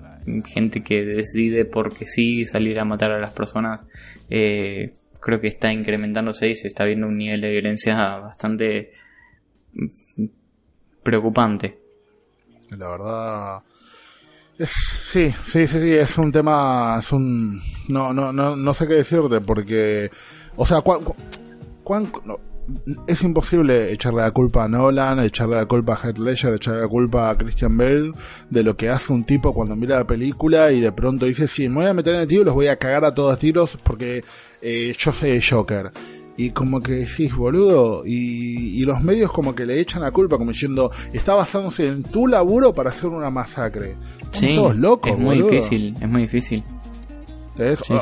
[0.47, 3.85] gente que decide porque sí salir a matar a las personas
[4.29, 8.91] eh, creo que está incrementándose y se está viendo un nivel de violencia bastante
[11.03, 11.77] preocupante.
[12.71, 13.63] La verdad
[14.65, 19.41] sí, sí, sí, es un tema, es un, no, no, no, no sé qué decirte
[19.41, 20.09] porque,
[20.55, 20.81] o sea,
[21.89, 22.11] ¿cuán,
[23.07, 26.87] es imposible echarle la culpa a Nolan, echarle la culpa a Heath Ledger, echarle la
[26.87, 28.13] culpa a Christian Bale
[28.47, 31.67] de lo que hace un tipo cuando mira la película y de pronto dice, sí,
[31.67, 33.75] me voy a meter en el tiro y los voy a cagar a todos tiros
[33.81, 34.23] porque
[34.61, 35.91] eh, yo soy el Joker.
[36.37, 40.51] Y como que decís, boludo, y, los medios como que le echan la culpa, como
[40.51, 43.97] diciendo, está basándose en tu laburo para hacer una masacre.
[44.31, 46.63] Son todos locos, es muy difícil, es muy difícil.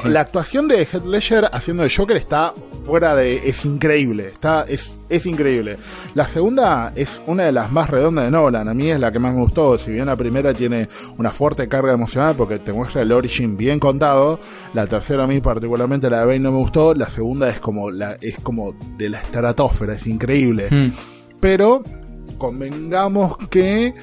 [0.06, 2.54] La actuación de Heath Ledger haciendo de Joker está
[2.86, 3.50] fuera de.
[3.50, 4.28] es increíble.
[4.28, 5.78] Está, es, es increíble.
[6.14, 8.70] La segunda es una de las más redondas de Nolan.
[8.70, 9.78] A mí es la que más me gustó.
[9.78, 13.80] Si bien la primera tiene una fuerte carga emocional porque te muestra el origin bien
[13.80, 14.40] contado.
[14.74, 16.94] La tercera a mí particularmente la de Bane no me gustó.
[16.94, 20.68] La segunda es como la, es como de la estratosfera, es increíble.
[20.70, 20.92] Hmm.
[21.40, 21.84] Pero
[22.38, 23.94] convengamos que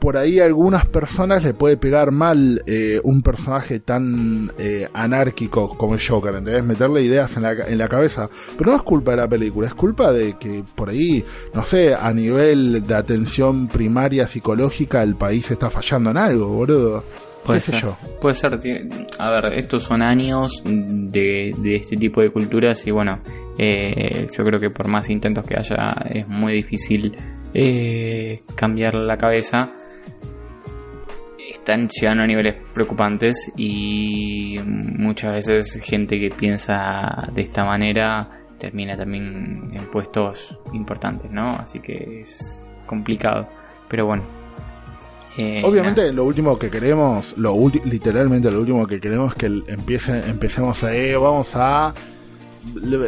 [0.00, 5.68] por ahí a algunas personas le puede pegar mal eh, un personaje tan eh, anárquico
[5.76, 6.64] como el Joker, ¿entendés?
[6.64, 8.28] Meterle ideas en la, en la cabeza.
[8.58, 11.22] Pero no es culpa de la película, es culpa de que por ahí,
[11.54, 17.04] no sé, a nivel de atención primaria psicológica el país está fallando en algo, boludo.
[17.44, 17.84] Puede ser,
[18.20, 18.58] puede ser.
[19.18, 23.20] A ver, estos son años de, de este tipo de culturas y bueno,
[23.58, 27.16] eh, yo creo que por más intentos que haya es muy difícil
[28.54, 29.72] cambiar la cabeza
[31.38, 38.96] están llegando a niveles preocupantes y muchas veces gente que piensa de esta manera termina
[38.96, 41.56] también en puestos importantes, ¿no?
[41.56, 43.48] Así que es complicado,
[43.88, 44.24] pero bueno.
[45.38, 47.54] Eh, Obviamente lo último que queremos, lo
[47.84, 51.94] literalmente lo último que queremos es que empiece, empecemos a, vamos a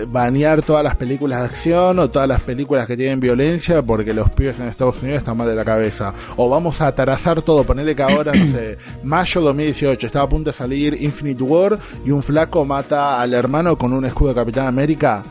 [0.08, 4.30] banear todas las películas de acción o todas las películas que tienen violencia porque los
[4.30, 6.12] pibes en Estados Unidos están mal de la cabeza.
[6.36, 10.50] O vamos a atarazar todo, ponerle que ahora, no sé, mayo 2018, estaba a punto
[10.50, 14.66] de salir Infinite War y un flaco mata al hermano con un escudo de Capitán
[14.66, 15.22] América.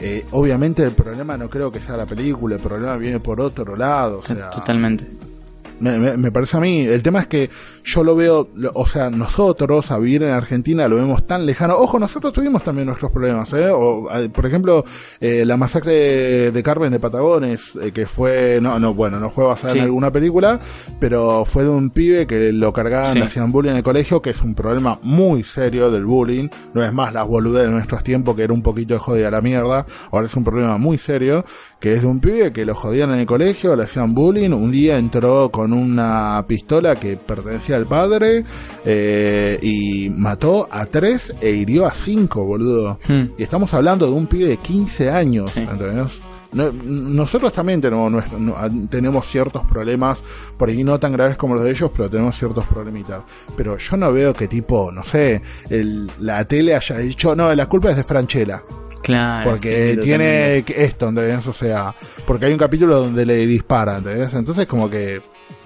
[0.00, 3.76] Eh, obviamente el problema no creo que sea la película, el problema viene por otro
[3.76, 4.18] lado.
[4.18, 5.06] O sea, Totalmente.
[5.80, 6.80] Me, parece a mí.
[6.80, 7.50] El tema es que
[7.84, 11.76] yo lo veo, o sea, nosotros a vivir en Argentina lo vemos tan lejano.
[11.76, 13.70] Ojo, nosotros tuvimos también nuestros problemas, ¿eh?
[13.70, 14.84] O, por ejemplo,
[15.20, 19.44] eh, la masacre de Carmen de Patagones, eh, que fue, no, no, bueno, no fue
[19.44, 20.58] basada en alguna película,
[20.98, 23.20] pero fue de un pibe que lo cargaban, sí.
[23.20, 26.48] hacían bullying en el colegio, que es un problema muy serio del bullying.
[26.74, 29.40] No es más la boludez de nuestros tiempos, que era un poquito de jodida la
[29.40, 29.86] mierda.
[30.10, 31.44] Ahora es un problema muy serio,
[31.80, 34.50] que es de un pibe que lo jodían en el colegio, le hacían bullying.
[34.50, 38.44] Un día entró con una pistola que pertenecía al padre
[38.84, 42.98] eh, y mató a tres e hirió a cinco, boludo.
[43.06, 43.24] Hmm.
[43.36, 45.54] Y estamos hablando de un pibe de 15 años,
[46.52, 48.24] nosotros también tenemos,
[48.88, 50.18] tenemos ciertos problemas,
[50.56, 53.22] por ahí no tan graves como los de ellos, pero tenemos ciertos problemitas.
[53.56, 57.66] Pero yo no veo que tipo, no sé, el, la tele haya dicho, no, la
[57.66, 58.62] culpa es de Franchella.
[59.02, 59.50] Claro.
[59.50, 61.46] Porque tiene esto, ¿entendés?
[61.46, 61.94] O sea,
[62.26, 64.32] porque hay un capítulo donde le dispara, ¿entendés?
[64.34, 65.20] Entonces como que...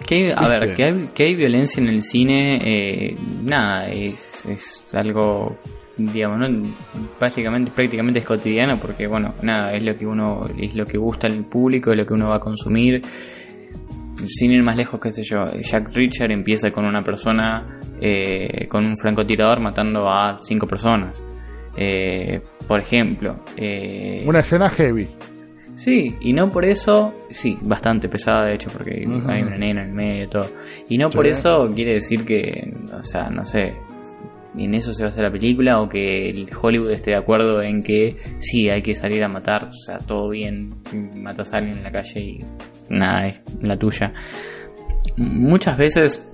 [0.06, 4.84] Que, a ver, que hay, que hay violencia en el cine, eh, nada, es, es
[4.92, 5.56] algo,
[5.96, 6.68] digamos, ¿no?
[7.20, 11.26] básicamente, prácticamente es cotidiano porque, bueno, nada, es lo que uno, es lo que gusta
[11.26, 13.02] al público, es lo que uno va a consumir.
[14.26, 18.84] Sin ir más lejos, qué sé yo, Jack Richard empieza con una persona, eh, con
[18.84, 21.24] un francotirador matando a cinco personas.
[21.76, 23.44] Eh, por ejemplo.
[23.56, 25.08] Eh, una escena heavy.
[25.74, 29.88] Sí, y no por eso, sí, bastante pesada de hecho, porque hay una nena en
[29.88, 30.48] el medio y todo.
[30.88, 33.74] Y no por eso quiere decir que, o sea, no sé,
[34.56, 37.62] en eso se va a hacer la película o que el Hollywood esté de acuerdo
[37.62, 40.74] en que sí, hay que salir a matar, o sea, todo bien,
[41.14, 42.44] matas a alguien en la calle y
[42.90, 44.12] nada, es la tuya.
[45.16, 46.31] Muchas veces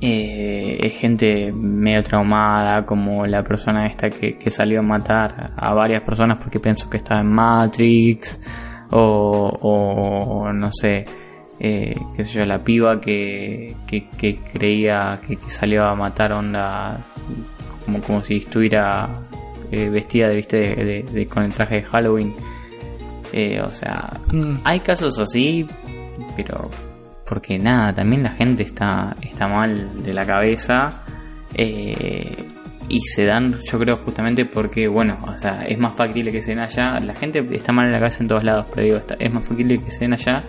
[0.00, 6.02] eh, es gente medio traumada, como la persona esta que, salió a matar a varias
[6.02, 8.40] personas porque pensó que estaba en Matrix,
[8.90, 11.04] o, no sé,
[11.58, 16.32] eh, qué sé yo, la piba que, que, que creía que, que salió a matar
[16.32, 17.04] onda
[17.84, 19.08] como, como si estuviera
[19.70, 20.56] eh, vestida de, ¿viste?
[20.58, 22.34] De, de- de- con el traje de Halloween.
[23.32, 24.58] Eh, o sea, Mm.
[24.64, 25.66] hay casos así,
[26.36, 26.70] pero
[27.34, 31.02] porque nada, también la gente está, está mal de la cabeza.
[31.52, 32.36] eh,
[32.88, 36.50] y se dan, yo creo, justamente porque, bueno, o sea, es más factible que se
[36.50, 37.00] den allá.
[37.00, 39.78] La gente está mal en la cabeza en todos lados, pero digo, es más factible
[39.78, 40.44] que se den allá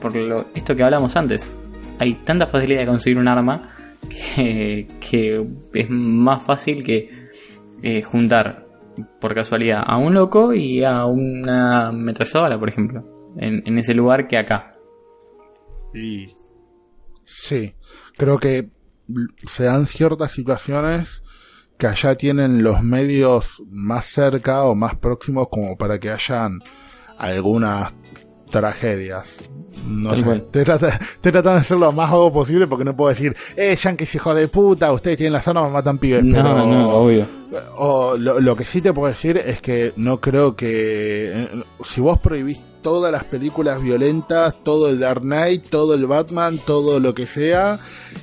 [0.00, 1.50] por lo, esto que hablamos antes.
[1.98, 3.70] Hay tanta facilidad de conseguir un arma
[4.36, 7.10] que, es más fácil que
[7.82, 8.64] eh, juntar
[9.20, 13.02] por casualidad a un loco y a una ametralladora, por ejemplo,
[13.38, 14.77] en ese lugar que acá.
[15.98, 16.36] Y
[17.24, 17.74] sí,
[18.16, 18.70] creo que
[19.48, 21.22] se dan ciertas situaciones
[21.76, 26.60] que allá tienen los medios más cerca o más próximos como para que hayan
[27.18, 27.92] algunas
[28.50, 29.28] tragedias.
[29.86, 30.36] No Tal sé, cual.
[30.38, 33.76] estoy, trata- estoy tratando de ser lo más vago posible porque no puedo decir, eh,
[33.76, 36.24] yankees hijo de puta, ustedes tienen las armas, matan pibes.
[36.24, 37.26] No, pero, no, obvio.
[37.76, 41.48] o lo, lo que sí te puedo decir es que no creo que eh,
[41.84, 47.00] si vos prohibís todas las películas violentas, todo el Dark Knight, todo el Batman, todo
[47.00, 47.78] lo que sea,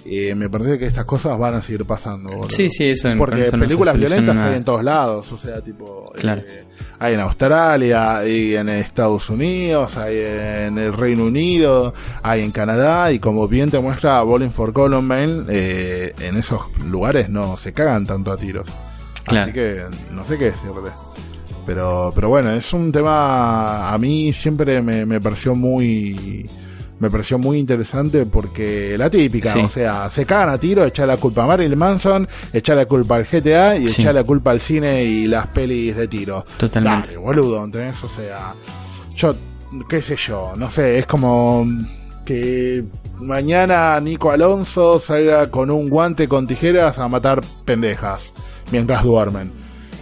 [0.06, 2.30] eh, me parece que estas cosas van a seguir pasando.
[2.32, 2.50] boludo.
[2.50, 6.12] Sí, sí, eso en- Porque eso películas violentas hay en todos lados, o sea, tipo,
[6.16, 6.42] Claro.
[6.42, 6.64] eh,
[7.00, 11.45] hay en Australia, hay en Estados Unidos, hay en el Reino Unido,
[12.24, 17.30] hay en Canadá, y como bien te muestra Bowling for Columbine, eh, en esos lugares
[17.30, 18.68] no se cagan tanto a tiros.
[19.26, 19.46] Claro.
[19.46, 20.92] Así que no sé qué decirte.
[21.66, 26.48] Pero, pero bueno, es un tema a mí siempre me, me pareció muy
[26.98, 29.60] me pareció muy interesante porque la típica, Sí.
[29.60, 33.16] o sea, se cagan a tiro, echar la culpa a Marilyn Manson, echar la culpa
[33.18, 34.02] al GTA y Sí.
[34.02, 36.46] echar la culpa al cine y las pelis de tiro.
[36.58, 37.10] Totalmente.
[37.10, 38.02] Dale, boludo, ¿entendés?
[38.04, 38.54] O sea,
[39.16, 39.36] yo,
[39.90, 41.66] qué sé yo, no sé, es como
[42.26, 42.84] que
[43.20, 48.34] mañana Nico Alonso salga con un guante con tijeras a matar pendejas
[48.72, 49.52] mientras duermen.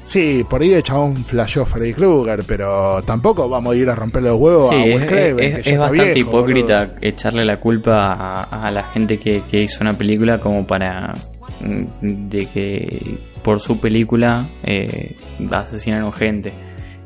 [0.05, 4.21] Sí, por ahí el chabón flasheó Freddy Krueger, pero tampoco vamos a ir a romper
[4.23, 6.97] los huevos Sí, a es, Wes Craven, es- bastante viejo, hipócrita boludo.
[7.01, 11.13] echarle la culpa a, a la gente que, que hizo una película como para
[11.61, 15.17] mm, de que por su película eh,
[15.51, 16.53] asesinaron gente.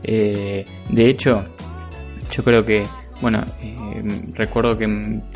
[0.03, 1.45] Eh, de hecho,
[2.31, 2.83] yo creo que,
[3.21, 4.87] bueno, eh, recuerdo que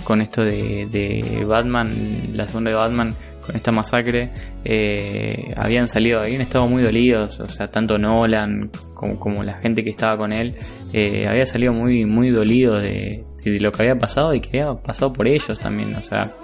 [0.03, 3.09] con esto de, de Batman, la segunda de Batman,
[3.45, 4.31] con esta masacre,
[4.63, 9.83] eh, habían salido, habían estado muy dolidos, o sea, tanto Nolan como, como la gente
[9.83, 10.55] que estaba con él,
[10.93, 14.81] eh, había salido muy, muy dolido de, de lo que había pasado y que había
[14.81, 16.35] pasado por ellos también, o sea,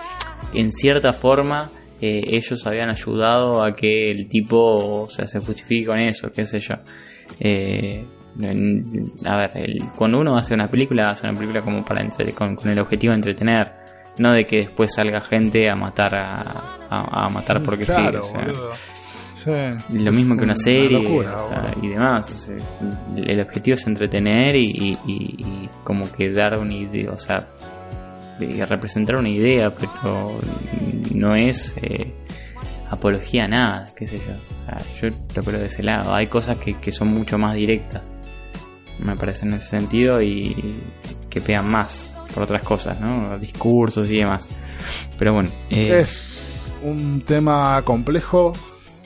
[0.54, 1.68] en cierta forma
[2.00, 6.46] eh, ellos habían ayudado a que el tipo o sea, se justifique con eso, qué
[6.46, 6.76] sé yo.
[7.40, 8.06] Eh,
[9.26, 12.56] a ver, el- cuando uno hace una película, hace una película como para entre- con,
[12.56, 13.72] con el objetivo de entretener,
[14.20, 18.30] no de que después salga gente a matar a, a- a matar porque Claro, sí.
[18.30, 18.72] o sea, boludo.
[19.88, 19.98] Sí.
[20.00, 21.86] lo mismo que una serie locura, o sea, boludo.
[21.86, 22.32] y demás.
[22.34, 22.56] o sea,
[23.26, 27.48] el objetivo es entretener y, y- y- y como que dar una idea, o sea,
[28.40, 30.40] de representar una idea, pero
[31.16, 32.14] no es eh,
[32.90, 34.34] apología a nada, qué sé yo.
[34.34, 36.14] O sea, yo lo creo de ese lado.
[36.14, 38.14] Hay cosas que, que son mucho más directas,
[39.00, 40.80] me parece en ese sentido, y
[41.30, 43.38] que pegan más por otras cosas, ¿no?
[43.40, 44.50] Discursos y demás.
[45.18, 46.52] Pero bueno, eh, Es
[46.84, 48.54] un tema complejo.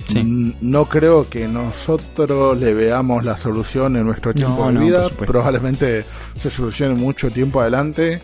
[0.08, 0.56] Sí.
[0.62, 5.10] No creo que nosotros le veamos la solución en nuestro tiempo No, de no, vida.
[5.10, 6.04] Probablemente
[6.40, 8.20] se solucione mucho tiempo adelante.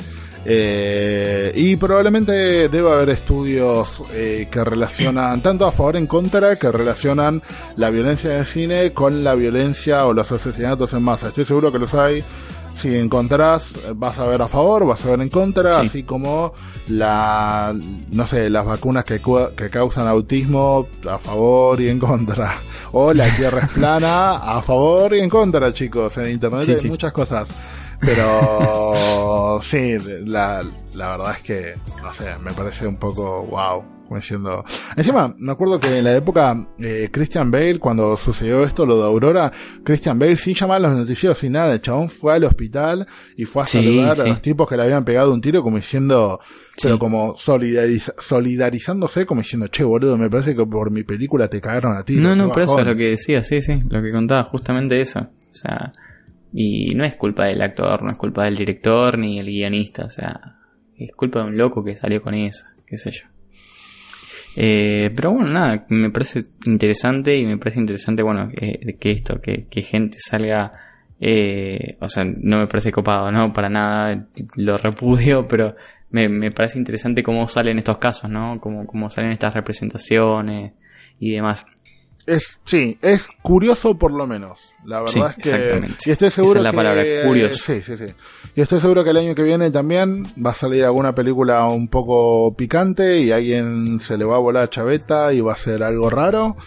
[0.49, 6.71] Eh, y probablemente deba haber estudios eh, que relacionan tanto a favor en contra, que
[6.71, 7.41] relacionan
[7.75, 11.27] la violencia en el cine con la violencia o los asesinatos en masa.
[11.27, 12.23] Estoy seguro que los hay.
[12.75, 15.81] Si encontrás, vas a ver a favor, vas a ver en contra, Sí.
[15.87, 16.53] así como
[16.87, 17.75] la,
[18.11, 19.19] no sé, las vacunas que,
[19.55, 22.61] que causan autismo a favor y en contra.
[22.93, 26.17] O la tierra es plana a favor y en contra, chicos.
[26.19, 26.87] En internet Sí, hay sí.
[26.87, 27.47] muchas cosas.
[27.99, 30.63] Pero sí, la,
[30.93, 33.83] la verdad es que, no sé, me parece un poco wow.
[34.07, 34.63] Como diciendo.
[34.95, 39.03] Encima, me acuerdo que en la época eh, Christian Bale, cuando sucedió esto, lo de
[39.03, 39.51] Aurora,
[39.83, 43.05] Christian Bale sin llamar a los noticieros sin nada, el chabón fue al hospital
[43.35, 44.21] y fue a Sí, saludar sí.
[44.21, 46.39] a los tipos que le habían pegado un tiro como diciendo,
[46.81, 51.59] pero como solidariz- solidarizándose, como diciendo, che boludo, me parece que por mi película te
[51.59, 52.29] cagaron a tiro.
[52.29, 52.91] No, no, pero eso es bajón".
[52.93, 55.19] lo que decía, sí, sí, lo que contaba, justamente eso.
[55.19, 55.91] O sea,
[56.53, 60.09] y no es culpa del actor, no es culpa del director ni el guionista, o
[60.09, 60.39] sea,
[60.97, 63.27] es culpa de un loco que salió con esa, qué sé yo.
[64.59, 69.67] Eh, pero bueno, nada, me parece interesante y me parece interesante, bueno, que, esto, que,
[69.69, 70.71] que gente salga,
[71.19, 73.53] eh, o sea, no me parece copado, ¿no?
[73.53, 75.75] Para nada lo repudio, pero
[76.09, 78.59] me me, me parece interesante cómo salen estos casos, ¿no?
[78.59, 80.73] Cómo, cómo salen estas representaciones
[81.19, 81.63] y demás.
[82.27, 84.59] Es, sí, es curioso por lo menos.
[84.85, 85.87] La verdad Sí, es que.
[86.05, 87.57] Y estoy seguro Esa es la que, palabra, curioso.
[87.57, 88.05] Sí, sí, sí.
[88.55, 91.87] Y estoy seguro que el año que viene también va a salir alguna película un
[91.87, 95.55] poco picante y a alguien se le va a volar a chaveta y va a
[95.55, 96.57] ser algo raro.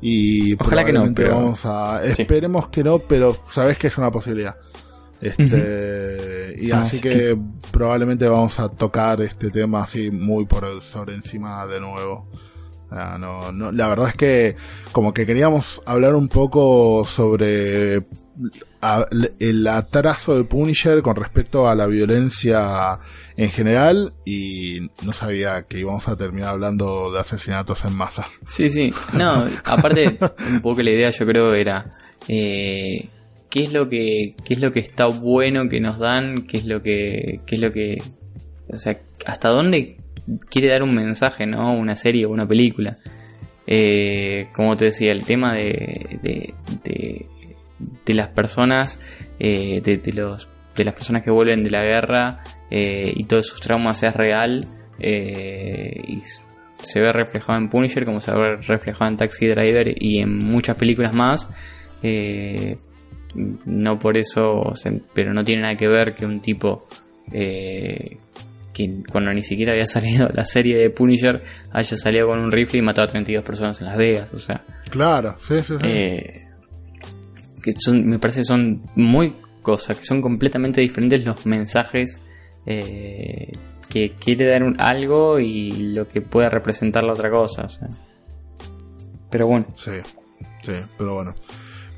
[0.00, 2.00] Y Ojalá que no, pero- vamos a.
[2.14, 2.22] Sí.
[2.22, 4.56] Esperemos que no, pero sabes que es una posibilidad.
[5.20, 7.38] Este, y Ah, así sí que, que-
[7.70, 12.26] probablemente vamos a tocar este tema así muy por sobre encima de nuevo.
[12.90, 14.56] No, no, la verdad es que
[14.92, 18.02] como que queríamos hablar un poco sobre
[18.82, 19.06] a-
[19.38, 22.98] el atraso de Punisher con respecto a la violencia
[23.36, 28.26] en general y no sabía que íbamos a terminar hablando de asesinatos en masa.
[28.48, 28.92] Sí, sí.
[29.12, 30.18] No, aparte,
[30.50, 31.90] un poco la idea yo creo era
[32.28, 33.08] eh,
[33.50, 36.64] qué es lo que qué es lo que está bueno que nos dan, qué es
[36.64, 38.02] lo que qué es lo que
[38.72, 39.98] o sea, hasta dónde
[40.48, 41.74] quiere dar un mensaje, ¿no?
[41.74, 42.96] Una serie o una película.
[43.66, 48.98] Eh, como te decía, el tema de, de, las personas,
[49.38, 53.60] eh, de, los, de las personas que vuelven de la guerra eh, y todos sus
[53.60, 54.66] traumas es real
[54.98, 56.20] y
[56.82, 60.76] se ve reflejado en Punisher como se ve reflejado en Taxi Driver y en muchas
[60.76, 61.48] películas más.
[63.64, 64.74] No por eso,
[65.14, 66.86] pero no tiene nada que ver que un tipo
[68.72, 71.42] que cuando ni siquiera había salido la serie de Punisher
[71.72, 74.28] haya salido con un rifle y matado a 32 personas en Las Vegas.
[74.34, 75.78] O sea, Claro, sí, sí, sí.
[75.84, 76.46] eh,
[77.62, 82.20] que son, me parece que son muy cosas, que son completamente diferentes los mensajes
[82.66, 83.50] eh,
[83.88, 87.62] que quiere dar un- algo y lo que puede representar la otra cosa.
[87.62, 87.88] o sea.
[89.30, 89.92] Pero bueno, Sí,
[90.62, 91.34] sí, pero bueno.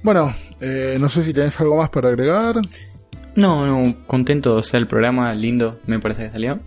[0.03, 2.57] Bueno, eh, no sé si tenés algo más para agregar.
[3.37, 6.61] No, no, contento, o sea, el programa lindo me parece que salió.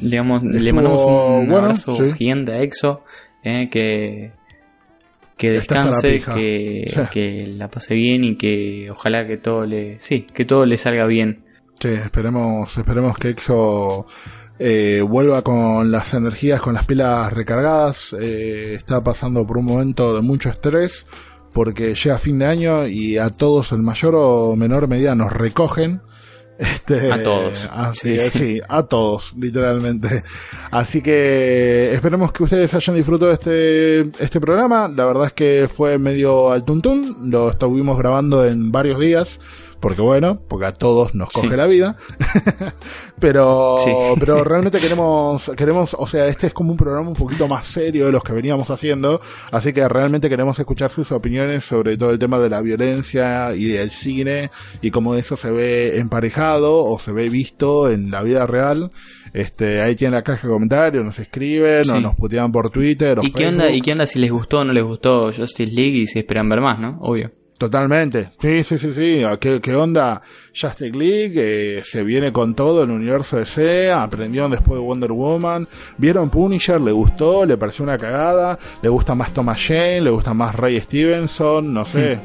[0.00, 2.12] Le, mandamos un bueno, abrazo sí.
[2.14, 3.04] gigante a Exo,
[3.44, 4.32] eh, que,
[5.36, 7.00] que descanse, que, Sí.
[7.12, 11.06] que la pase bien y que ojalá que todo le, sí, que todo le salga
[11.06, 11.44] bien.
[11.80, 14.06] Sí, esperemos, esperemos que Exo
[14.58, 18.14] eh, vuelva con las energías, con las pilas recargadas.
[18.20, 21.06] Eh, está pasando por un momento de mucho estrés
[21.52, 26.00] porque llega fin de año y a todos en mayor o menor medida nos recogen.
[26.58, 27.68] Este, A todos.
[27.72, 28.60] Así, Sí, sí, sí.
[28.68, 30.22] a todos, literalmente.
[30.70, 34.86] Así que esperemos que ustedes hayan disfrutado de este, este programa.
[34.86, 37.30] La verdad es que fue medio al tuntún.
[37.30, 39.40] Lo estuvimos grabando en varios días.
[39.82, 41.56] Porque bueno, porque a todos nos coge Sí.
[41.56, 41.96] la vida.
[43.18, 43.90] pero, Sí.
[44.20, 48.06] pero realmente queremos, queremos, o sea, este es como un programa un poquito más serio
[48.06, 49.20] de los que veníamos haciendo.
[49.50, 53.64] Así que realmente queremos escuchar sus opiniones sobre todo el tema de la violencia y
[53.64, 54.50] del cine
[54.80, 58.92] y cómo eso se ve emparejado o se ve visto en la vida real.
[59.32, 63.22] Este, ahí tienen la caja de comentarios, nos escriben o nos putean por Twitter o
[63.24, 63.68] ¿Y qué, onda.
[63.70, 66.48] ¿Y qué onda si les gustó o no les gustó Justice League y si esperan
[66.48, 66.98] ver más, no?
[67.00, 67.32] Obvio.
[67.62, 68.30] Totalmente.
[68.40, 69.22] Sí, sí, sí, sí.
[69.38, 70.20] ¿Qué, qué onda?
[70.48, 73.92] Justice League eh, se viene con todo el universo DC.
[73.92, 75.68] Aprendieron después de Wonder Woman.
[75.96, 78.58] Vieron Punisher, le gustó, le pareció una cagada.
[78.82, 82.18] Le gusta más Thomas Jane, le gusta más Ray Stevenson, no sé.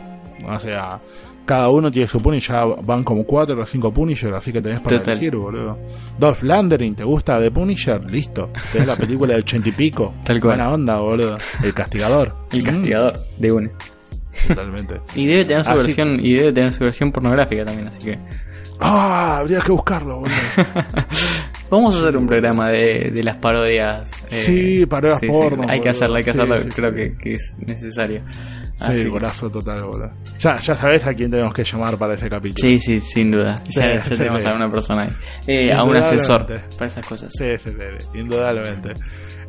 [0.43, 0.99] O sea,
[1.45, 2.55] cada uno tiene su Punisher.
[2.55, 5.13] Ya van como cuatro o cinco Punisher, así que tenés para Total.
[5.13, 5.77] elegir, boludo.
[6.17, 8.03] Dolph Landering, ¿te gusta de Punisher?
[8.09, 8.49] Listo.
[8.73, 10.15] Tenés la película del ochenta y pico.
[10.23, 10.57] Tal cual.
[10.57, 11.37] Buena onda, boludo.
[11.63, 12.35] El castigador.
[12.51, 13.69] El Mm, castigador, de una.
[14.47, 15.01] Totalmente.
[15.15, 18.19] Y debe tener su Así- versión, y debe tener su versión pornográfica también, así que.
[18.79, 20.35] Ah, habría que buscarlo, boludo.
[21.69, 24.09] Vamos a hacer un programa de, de las parodias.
[24.29, 26.95] eh, Sí, parodias porno, Hay que hacerlo, hay que Sí, hacerlo, sí, creo sí.
[26.95, 28.21] que, que es necesario.
[28.79, 30.11] Así Sí, golazo total, boludo.
[30.39, 32.61] Ya, ya sabes a quién tenemos que llamar para ese capítulo.
[32.69, 33.55] Sí, sí, sin duda.
[33.69, 34.47] Ya, ya Sí, sí, tenemos sí.
[34.47, 35.09] a una persona ahí.
[35.47, 37.33] Eh, a un asesor para esas cosas.
[37.37, 38.93] Sí, sí, sí, indudablemente.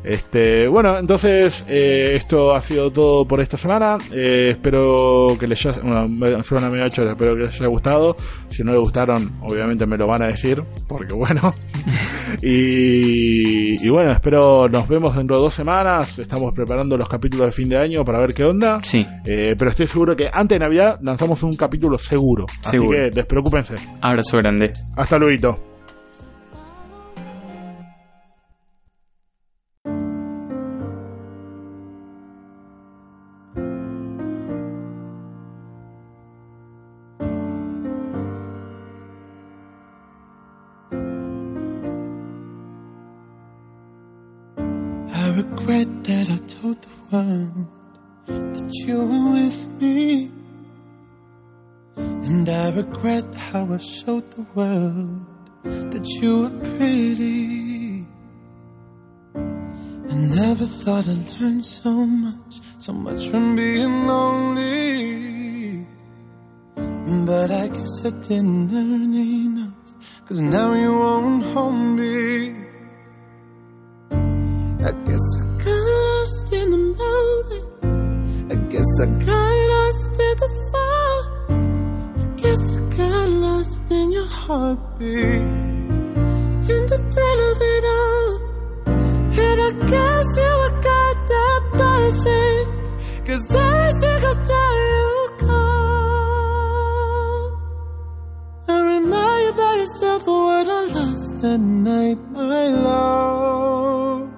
[0.03, 3.97] Este, bueno, entonces eh, esto ha sido todo por esta semana.
[4.13, 8.15] Eh, espero que les haya, bueno, me- suena medio hecho, espero que les haya gustado.
[8.49, 11.53] Si no les gustaron, obviamente me lo van a decir, porque bueno.
[12.41, 16.17] y, y bueno, espero nos vemos dentro de dos semanas.
[16.19, 18.79] Estamos preparando los capítulos de fin de año para ver qué onda.
[18.83, 22.45] Sí, Eh, pero estoy seguro que antes de Navidad lanzamos un capítulo seguro.
[22.63, 22.97] Seguro.
[22.97, 23.75] Así que despreocúpense.
[24.01, 24.73] abrazo grande.
[24.95, 25.68] Hasta luego.
[52.81, 55.25] Regret how I showed the world
[55.91, 58.07] that you were pretty.
[59.35, 61.91] I never thought I'd learn so
[62.25, 65.85] much, so much from being lonely.
[67.29, 69.87] But I guess I didn't learn enough,
[70.25, 72.55] cause now you won't hold me.
[74.89, 77.67] I guess I got lost in the moment.
[78.53, 80.88] I guess I got lost in the fall.
[83.91, 85.41] In your heartbeat.
[86.73, 88.31] In the thrill of it all.
[89.45, 92.69] And I guess you were goddamn perfect.
[93.27, 95.09] Cause every single time you
[95.39, 97.35] call,
[98.67, 104.29] I remind myself of what I lost that night, my love.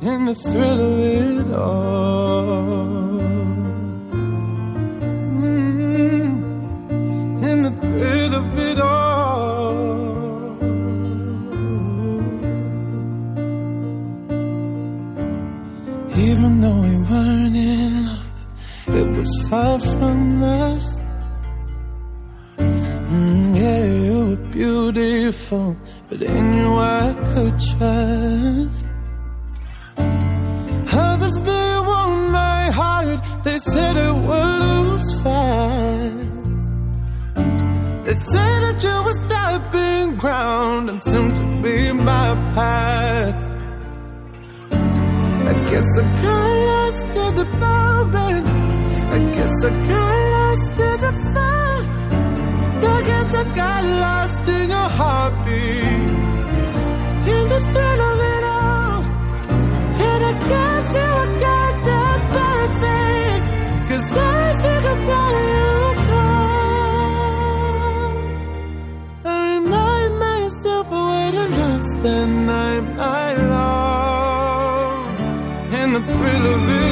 [0.00, 2.91] In the thrill of it all.
[19.52, 21.02] Far from last.
[22.56, 25.76] Mm, yeah, you were beautiful,
[26.08, 26.70] but in you
[27.02, 28.84] I could trust.
[31.08, 36.64] Others they want my heart, they said it would lose fast.
[38.04, 43.40] They say that you were stopping ground and soon to be my path.
[45.50, 48.51] I guess I got lost in the moment.
[49.42, 51.84] I guess I got lost in the fire.
[52.84, 56.02] I guess I got lost in your heartbeat.
[57.32, 59.02] In the thrill of it all.
[60.08, 63.44] And I guess you were goddamn perfect.
[63.88, 65.74] Cause every single time you
[66.06, 66.92] call,
[69.24, 71.94] I remind myself of what I lost
[72.46, 75.02] night, my love.
[75.72, 76.91] And the thrill of it